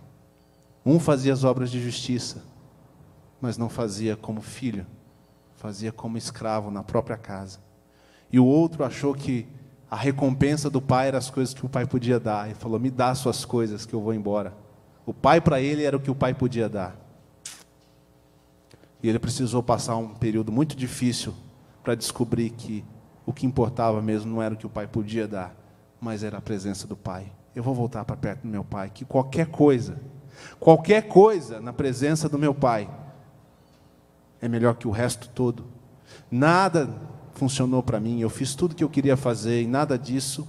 Um 0.86 1.00
fazia 1.00 1.34
as 1.34 1.44
obras 1.44 1.70
de 1.70 1.82
justiça, 1.82 2.44
mas 3.42 3.58
não 3.58 3.70
fazia 3.70 4.16
como 4.16 4.42
filho, 4.42 4.86
fazia 5.56 5.92
como 5.92 6.18
escravo 6.18 6.72
na 6.72 6.82
própria 6.82 7.18
casa. 7.18 7.60
E 8.32 8.40
o 8.40 8.46
outro 8.46 8.84
achou 8.84 9.14
que 9.14 9.48
a 9.90 9.96
recompensa 9.96 10.70
do 10.70 10.82
pai 10.82 11.08
era 11.08 11.18
as 11.18 11.30
coisas 11.30 11.54
que 11.54 11.66
o 11.66 11.70
pai 11.70 11.86
podia 11.86 12.20
dar. 12.20 12.50
E 12.50 12.54
falou: 12.54 12.80
Me 12.80 12.90
dá 12.90 13.14
suas 13.16 13.46
coisas 13.46 13.86
que 13.86 13.94
eu 13.94 14.02
vou 14.02 14.14
embora. 14.14 14.54
O 15.08 15.14
pai 15.14 15.42
para 15.42 15.60
ele 15.60 15.84
era 15.84 15.98
o 15.98 16.00
que 16.00 16.12
o 16.12 16.16
pai 16.16 16.36
podia 16.36 16.70
dar. 16.70 16.96
E 19.02 19.10
ele 19.10 19.18
precisou 19.18 19.64
passar 19.64 19.96
um 19.96 20.14
período 20.14 20.52
muito 20.52 20.76
difícil 20.76 21.34
para 21.84 21.96
descobrir 21.96 22.52
que 22.52 22.86
o 23.26 23.34
que 23.34 23.48
importava 23.48 24.04
mesmo 24.04 24.32
não 24.32 24.42
era 24.44 24.54
o 24.54 24.58
que 24.58 24.68
o 24.68 24.70
pai 24.70 24.86
podia 24.86 25.28
dar, 25.28 25.56
mas 26.00 26.24
era 26.24 26.38
a 26.38 26.42
presença 26.42 26.86
do 26.86 26.96
pai 26.96 27.32
eu 27.58 27.64
vou 27.64 27.74
voltar 27.74 28.06
para 28.06 28.16
perto 28.16 28.42
do 28.42 28.48
meu 28.48 28.64
pai. 28.64 28.92
Que 28.94 29.04
qualquer 29.04 29.48
coisa, 29.48 30.00
qualquer 30.60 31.08
coisa 31.08 31.60
na 31.60 31.74
presença 31.74 32.30
do 32.30 32.38
meu 32.38 32.54
pai 32.54 32.88
é 34.40 34.48
melhor 34.48 34.76
que 34.76 34.88
o 34.88 34.92
resto 34.92 35.28
todo. 35.30 35.66
Nada 36.30 36.88
funcionou 37.34 37.82
para 37.82 38.00
mim, 38.00 38.20
eu 38.20 38.30
fiz 38.30 38.54
tudo 38.54 38.74
o 38.74 38.76
que 38.76 38.84
eu 38.84 38.90
queria 38.90 39.18
fazer 39.18 39.64
e 39.64 39.68
nada 39.68 39.98
disso 39.98 40.48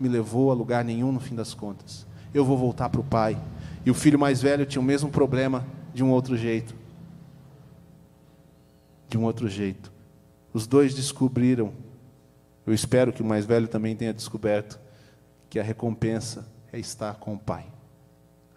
me 0.00 0.08
levou 0.08 0.50
a 0.50 0.54
lugar 0.54 0.84
nenhum 0.84 1.12
no 1.12 1.20
fim 1.20 1.36
das 1.36 1.54
contas. 1.54 2.04
Eu 2.34 2.44
vou 2.44 2.58
voltar 2.58 2.88
para 2.88 3.00
o 3.00 3.04
pai. 3.04 3.38
E 3.88 3.90
o 3.90 3.94
filho 3.94 4.18
mais 4.18 4.42
velho 4.42 4.66
tinha 4.66 4.82
o 4.82 4.84
mesmo 4.84 5.08
problema 5.08 5.66
de 5.94 6.04
um 6.04 6.10
outro 6.10 6.36
jeito. 6.36 6.74
De 9.08 9.16
um 9.16 9.24
outro 9.24 9.48
jeito. 9.48 9.90
Os 10.52 10.66
dois 10.66 10.94
descobriram, 10.94 11.72
eu 12.66 12.74
espero 12.74 13.14
que 13.14 13.22
o 13.22 13.24
mais 13.24 13.46
velho 13.46 13.66
também 13.66 13.96
tenha 13.96 14.12
descoberto, 14.12 14.78
que 15.48 15.58
a 15.58 15.62
recompensa 15.62 16.46
é 16.70 16.78
estar 16.78 17.14
com 17.14 17.32
o 17.32 17.38
Pai. 17.38 17.64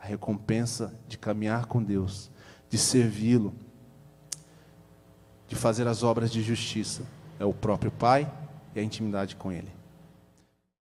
A 0.01 0.05
recompensa 0.05 0.93
de 1.07 1.17
caminhar 1.17 1.65
com 1.65 1.81
Deus, 1.81 2.29
de 2.69 2.77
servi-lo, 2.77 3.53
de 5.47 5.55
fazer 5.55 5.87
as 5.87 6.03
obras 6.03 6.29
de 6.29 6.41
justiça, 6.43 7.03
é 7.39 7.45
o 7.45 7.53
próprio 7.53 7.89
Pai 7.89 8.29
e 8.75 8.81
a 8.81 8.83
intimidade 8.83 9.37
com 9.37 9.49
Ele. 9.49 9.80